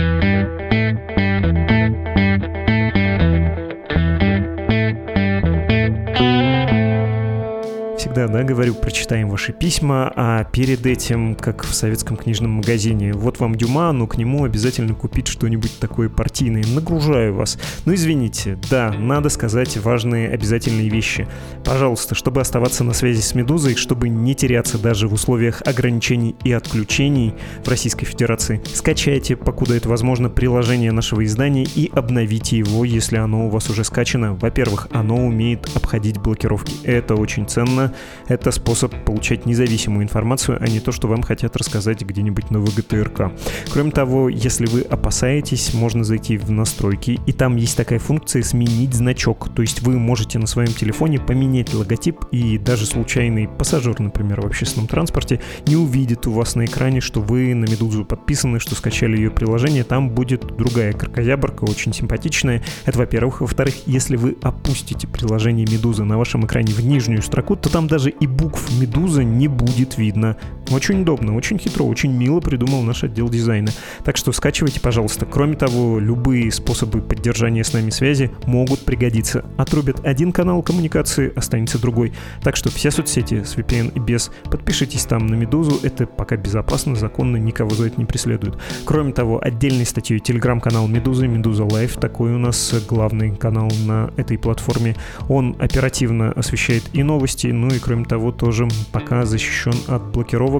[8.28, 13.54] Да, говорю, прочитаем ваши письма, а перед этим, как в советском книжном магазине, вот вам
[13.54, 16.64] Дюма, но к нему обязательно купить что-нибудь такое партийное.
[16.74, 17.58] Нагружаю вас.
[17.84, 21.26] Ну, извините, да, надо сказать важные обязательные вещи.
[21.64, 26.52] Пожалуйста, чтобы оставаться на связи с «Медузой», чтобы не теряться даже в условиях ограничений и
[26.52, 33.16] отключений в Российской Федерации, скачайте, покуда это возможно, приложение нашего издания и обновите его, если
[33.16, 34.34] оно у вас уже скачано.
[34.34, 36.74] Во-первых, оно умеет обходить блокировки.
[36.84, 37.92] Это очень ценно.
[38.28, 43.32] Это способ получать независимую информацию, а не то, что вам хотят рассказать где-нибудь на ВГТРК.
[43.72, 48.94] Кроме того, если вы опасаетесь, можно зайти в настройки, и там есть такая функция «сменить
[48.94, 49.52] значок».
[49.54, 54.46] То есть вы можете на своем телефоне поменять логотип, и даже случайный пассажир, например, в
[54.46, 59.16] общественном транспорте не увидит у вас на экране, что вы на «Медузу» подписаны, что скачали
[59.16, 59.84] ее приложение.
[59.84, 62.62] Там будет другая кракозябрка, очень симпатичная.
[62.84, 63.40] Это во-первых.
[63.40, 68.10] Во-вторых, если вы опустите приложение «Медуза» на вашем экране в нижнюю строку, то там даже
[68.10, 70.36] и букв «Медуза» не будет видно.
[70.70, 73.70] Очень удобно, очень хитро, очень мило придумал наш отдел дизайна.
[74.04, 75.26] Так что скачивайте, пожалуйста.
[75.26, 79.44] Кроме того, любые способы поддержания с нами связи могут пригодиться.
[79.56, 82.12] Отрубят один канал коммуникации, останется другой.
[82.42, 84.30] Так что все соцсети с VPN и без.
[84.44, 85.80] Подпишитесь там на «Медузу».
[85.82, 88.56] Это пока безопасно, законно, никого за это не преследует.
[88.84, 91.96] Кроме того, отдельной статьей телеграм-канал «Медузы», «Медуза Live».
[91.96, 94.96] Такой у нас главный канал на этой платформе.
[95.28, 100.59] Он оперативно освещает и новости, ну и кроме того тоже пока защищен от блокировок.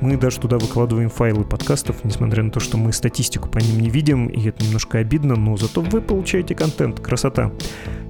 [0.00, 3.90] Мы даже туда выкладываем файлы подкастов, несмотря на то, что мы статистику по ним не
[3.90, 7.00] видим, и это немножко обидно, но зато вы получаете контент.
[7.00, 7.52] Красота.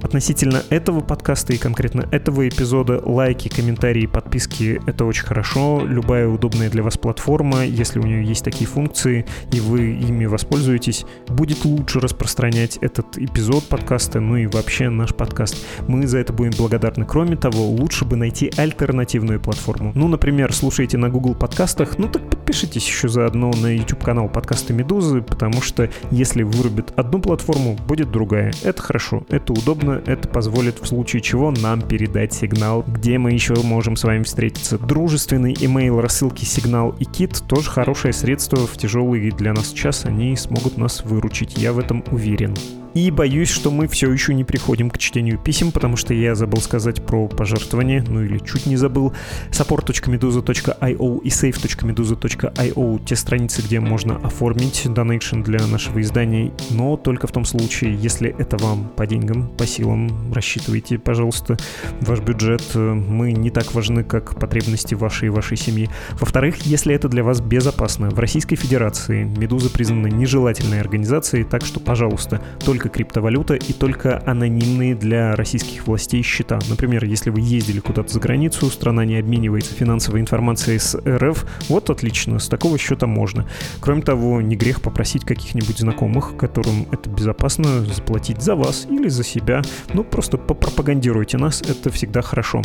[0.01, 5.83] Относительно этого подкаста и конкретно этого эпизода лайки, комментарии, подписки— это очень хорошо.
[5.85, 11.05] Любая удобная для вас платформа, если у нее есть такие функции, и вы ими воспользуетесь,
[11.27, 15.57] будет лучше распространять этот эпизод подкаста, ну и вообще наш подкаст.
[15.87, 17.05] Мы за это будем благодарны.
[17.05, 19.91] Кроме того, лучше бы найти альтернативную платформу.
[19.95, 25.21] Ну, например, слушаете на Google подкастах, ну так подпишитесь еще заодно на YouTube-канал подкаста Медузы,
[25.21, 28.51] потому что если вырубят одну платформу, будет другая.
[28.63, 33.53] Это хорошо, это удобно, это позволит в случае чего нам передать сигнал, где мы еще
[33.55, 34.79] можем с вами встретиться.
[34.79, 40.35] Дружественный имейл рассылки Сигнал и Кит тоже хорошее средство в тяжелый для нас час, они
[40.35, 42.55] смогут нас выручить, я в этом уверен.
[42.93, 46.61] И боюсь, что мы все еще не приходим к чтению писем, потому что я забыл
[46.61, 49.13] сказать про пожертвование, ну или чуть не забыл.
[49.51, 57.31] support.meduza.io и save.meduza.io— те страницы, где можно оформить донейшн для нашего издания, но только в
[57.31, 60.33] том случае, если это вам по деньгам, по силам.
[60.33, 61.57] Рассчитывайте, пожалуйста,
[62.01, 62.63] ваш бюджет.
[62.73, 65.89] Мы не так важны, как потребности вашей и вашей семьи.
[66.19, 71.79] Во-вторых, если это для вас безопасно, в Российской Федерации Медуза признана нежелательной организацией, так что,
[71.79, 76.59] пожалуйста, только только криптовалюта и только анонимные для российских властей счета.
[76.69, 81.89] Например, если вы ездили куда-то за границу, страна не обменивается финансовой информацией с РФ, вот
[81.89, 83.45] отлично, с такого счета можно.
[83.81, 89.25] Кроме того, не грех попросить каких-нибудь знакомых, которым это безопасно, заплатить за вас или за
[89.25, 89.61] себя.
[89.93, 92.61] Ну, просто попропагандируйте нас, это всегда хорошо.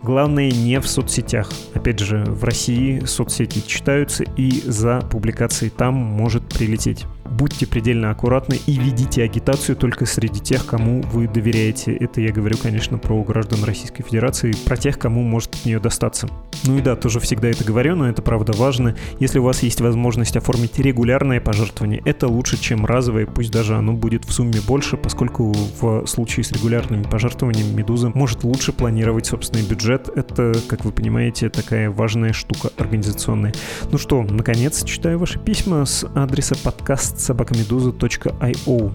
[0.00, 1.50] Главное, не в соцсетях.
[1.74, 7.04] Опять же, в России соцсети читаются, и за публикацией там может прилететь.
[7.26, 11.94] Будьте предельно аккуратны и ведите агитацию только среди тех, кому вы доверяете.
[11.94, 16.28] Это я говорю, конечно, про граждан Российской Федерации, про тех, кому может от нее достаться.
[16.64, 18.96] Ну и да, тоже всегда это говорю, но это правда важно.
[19.20, 23.92] Если у вас есть возможность оформить регулярное пожертвование, это лучше, чем разовое, пусть даже оно
[23.92, 29.66] будет в сумме больше, поскольку в случае с регулярными пожертвованиями Медуза может лучше планировать собственный
[29.66, 30.08] бюджет.
[30.14, 33.52] Это, как вы понимаете, такая важная штука организационная.
[33.90, 38.92] Ну что, наконец, читаю ваши письма с адреса подкаст собакамедуза.io.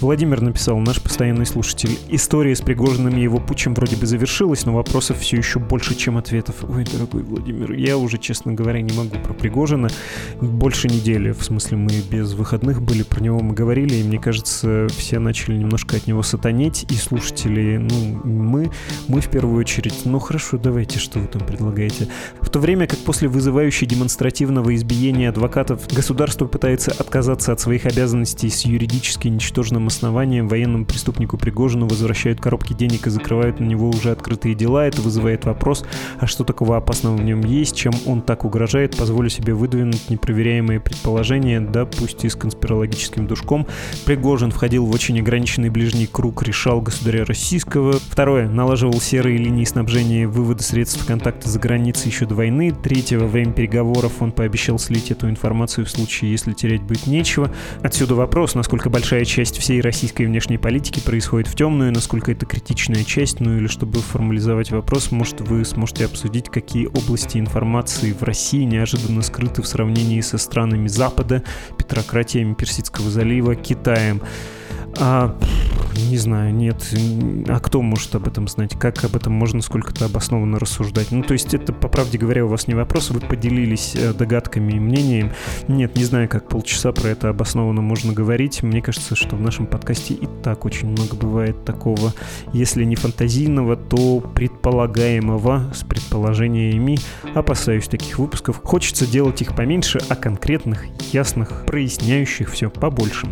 [0.00, 1.98] Владимир написал, наш постоянный слушатель.
[2.08, 6.16] История с Пригожиным и его путчем вроде бы завершилась, но вопросов все еще больше, чем
[6.16, 6.54] ответов.
[6.68, 9.88] Ой, дорогой Владимир, я уже, честно говоря, не могу про Пригожина.
[10.40, 14.86] Больше недели, в смысле, мы без выходных были, про него мы говорили, и мне кажется,
[14.96, 18.70] все начали немножко от него сатанеть, и слушатели, ну, мы,
[19.08, 22.06] мы в первую очередь, ну хорошо, давайте, что вы там предлагаете.
[22.40, 28.48] В то время как после вызывающей демонстративного избиения адвокатов государство пытается отказаться от своих обязанностей
[28.48, 34.12] с юридически ничтожным основанием военному преступнику Пригожину возвращают коробки денег и закрывают на него уже
[34.12, 34.86] открытые дела.
[34.86, 35.84] Это вызывает вопрос,
[36.18, 38.96] а что такого опасного в нем есть, чем он так угрожает.
[38.96, 43.66] Позволю себе выдвинуть непроверяемые предположения, да пусть и с конспирологическим душком.
[44.04, 47.92] Пригожин входил в очень ограниченный ближний круг решал государя российского.
[47.92, 48.48] Второе.
[48.48, 52.72] Налаживал серые линии снабжения вывода средств контакта за границей еще до войны.
[52.82, 53.18] Третье.
[53.18, 57.50] Во время переговоров он пообещал слить эту информацию в случае, если терять будет нечего.
[57.82, 62.46] Отсюда вопрос, насколько большая часть всей всей российской внешней политики происходит в темную, насколько это
[62.46, 68.22] критичная часть, ну или чтобы формализовать вопрос, может вы сможете обсудить, какие области информации в
[68.24, 71.44] России неожиданно скрыты в сравнении со странами Запада,
[71.76, 74.20] петрократиями Персидского залива, Китаем.
[75.00, 75.36] А,
[76.08, 76.94] не знаю, нет.
[77.48, 78.76] А кто может об этом знать?
[78.78, 81.10] Как об этом можно сколько-то обоснованно рассуждать?
[81.10, 84.72] Ну, то есть это, по правде говоря, у вас не вопрос, вы поделились э, догадками
[84.72, 85.32] и мнением.
[85.66, 88.62] Нет, не знаю, как полчаса про это обоснованно можно говорить.
[88.62, 92.14] Мне кажется, что в нашем подкасте и так очень много бывает такого,
[92.52, 96.98] если не фантазийного, то предполагаемого с предположениями.
[97.34, 98.60] Опасаюсь таких выпусков.
[98.62, 103.28] Хочется делать их поменьше, а конкретных, ясных, проясняющих все побольше.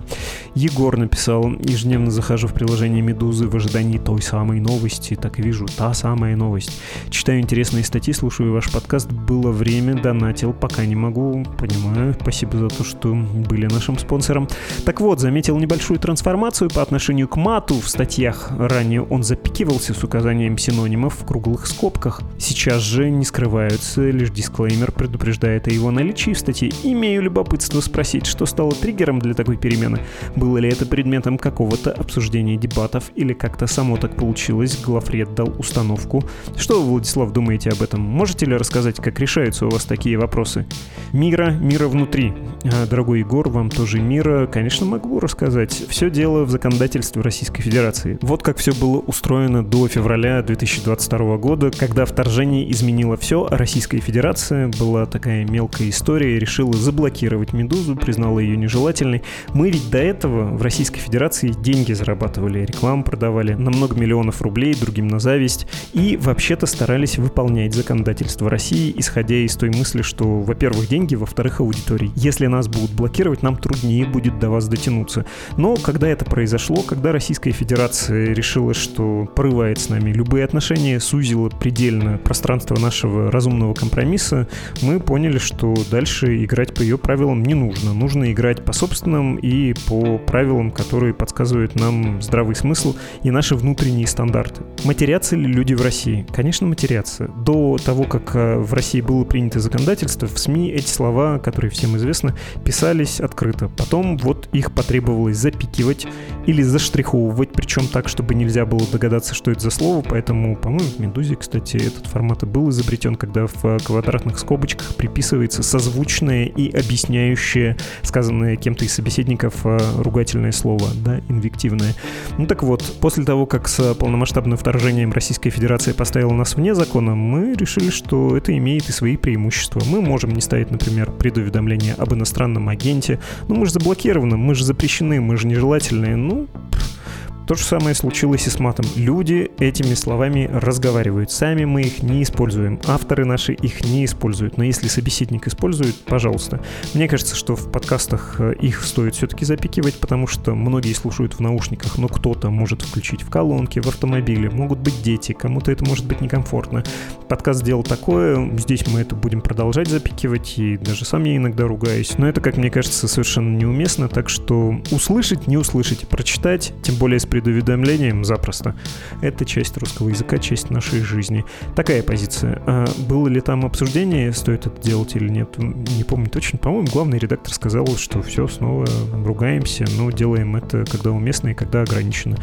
[0.54, 5.66] Егор написал, ежедневно захожу в приложение Медузы в ожидании той самой новости, так и вижу,
[5.76, 6.80] та самая новость.
[7.10, 12.68] Читаю интересные статьи, слушаю ваш подкаст, было время, донатил, пока не могу, понимаю, спасибо за
[12.68, 14.48] то, что были нашим спонсором.
[14.84, 18.50] Так вот, заметил небольшую трансформацию по отношению к мату в статьях.
[18.58, 22.22] Ранее он запикивался с указанием синонимов в круглых скобках.
[22.38, 26.70] Сейчас же не скрываются, лишь дисклеймер предупреждает о его наличии в статье.
[26.82, 30.00] Имею любопытство спросить, что стало триггером для такой перемены.
[30.34, 36.24] Было ли это предметом какого-то обсуждения дебатов или как-то само так получилось, Глафред дал установку.
[36.56, 38.00] Что вы, Владислав, думаете об этом?
[38.00, 40.66] Можете ли рассказать, как решаются у вас такие вопросы?
[41.12, 42.32] Мира, мира внутри.
[42.64, 45.72] А, дорогой Егор, вам тоже мира, конечно, могу рассказать.
[45.88, 48.18] Все дело в законодательстве Российской Федерации.
[48.22, 54.00] Вот как все было устроено до февраля 2022 года, когда вторжение изменило все, а Российская
[54.00, 59.22] Федерация была такая мелкая история, решила заблокировать «Медузу», признала ее нежелательной.
[59.52, 64.74] Мы ведь до этого в Российской Федерации деньги зарабатывали, рекламу продавали на много миллионов рублей,
[64.74, 70.88] другим на зависть, и вообще-то старались выполнять законодательство России, исходя из той мысли, что, во-первых,
[70.88, 72.12] деньги, во-вторых, аудитории.
[72.14, 75.26] Если нас будут блокировать, нам труднее будет до вас дотянуться.
[75.56, 81.48] Но когда это произошло, когда Российская Федерация решила, что порывает с нами любые отношения, сузила
[81.48, 84.48] предельно пространство нашего разумного компромисса,
[84.82, 87.92] мы поняли, что дальше играть по ее правилам не нужно.
[87.92, 94.06] Нужно играть по собственным и по правилам, которые подсказывают нам здравый смысл и наши внутренние
[94.06, 94.62] стандарты.
[94.84, 96.26] Матерятся ли люди в России?
[96.32, 97.28] Конечно, матерятся.
[97.44, 101.96] До того, как э, в России было принято законодательство, в СМИ эти слова, которые всем
[101.96, 103.68] известны, писались открыто.
[103.68, 106.06] Потом вот их потребовалось запикивать
[106.46, 110.98] или заштриховывать, причем так, чтобы нельзя было догадаться, что это за слово, поэтому, по-моему, в
[111.00, 116.70] «Медузе», кстати, этот формат и был изобретен, когда в э, квадратных скобочках приписывается созвучное и
[116.70, 121.94] объясняющее сказанное кем-то из собеседников э, ругательное слово, да, инвективное.
[122.38, 127.14] Ну так вот, после того, как с полномасштабным вторжением Российская Федерация поставила нас вне закона,
[127.14, 129.82] мы решили, что это имеет и свои преимущества.
[129.86, 133.18] Мы можем не ставить, например, предуведомление об иностранном агенте.
[133.48, 136.16] Ну мы же заблокированы, мы же запрещены, мы же нежелательные.
[136.16, 138.84] Ну, Pff, то же самое случилось и с матом.
[138.96, 141.30] Люди этими словами разговаривают.
[141.30, 142.80] Сами мы их не используем.
[142.86, 144.56] Авторы наши их не используют.
[144.56, 146.60] Но если собеседник использует, пожалуйста.
[146.94, 151.40] Мне кажется, что в подкастах э, их стоит все-таки запикивать, потому что многие слушают в
[151.40, 154.50] наушниках, но кто-то может включить в колонке, в автомобиле.
[154.50, 156.82] Могут быть дети, кому-то это может быть некомфортно.
[157.28, 162.18] Подкаст сделал такое, здесь мы это будем продолжать запикивать, и даже сам я иногда ругаюсь.
[162.18, 167.20] Но это, как мне кажется, совершенно неуместно, так что услышать, не услышать, прочитать, тем более
[167.20, 168.74] с предуведомлением запросто.
[169.20, 171.44] Это часть русского языка, часть нашей жизни.
[171.74, 172.62] Такая позиция.
[172.66, 175.58] А было ли там обсуждение, стоит это делать или нет?
[175.58, 176.58] Не помню точно.
[176.58, 181.82] По-моему, главный редактор сказал, что все, снова ругаемся, но делаем это когда уместно и когда
[181.82, 182.38] ограничено.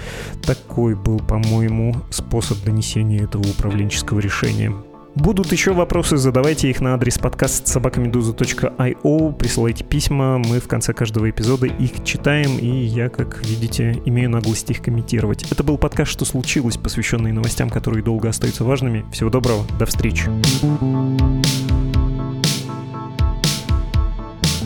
[0.45, 4.71] Такой был, по-моему, способ донесения этого управленческого решения.
[5.15, 11.29] Будут еще вопросы, задавайте их на адрес подкаст собакамедуза.io, присылайте письма, мы в конце каждого
[11.29, 15.51] эпизода их читаем, и я, как видите, имею наглость их комментировать.
[15.51, 19.05] Это был подкаст «Что случилось?», посвященный новостям, которые долго остаются важными.
[19.11, 20.29] Всего доброго, до встречи.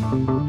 [0.10, 0.47] thank you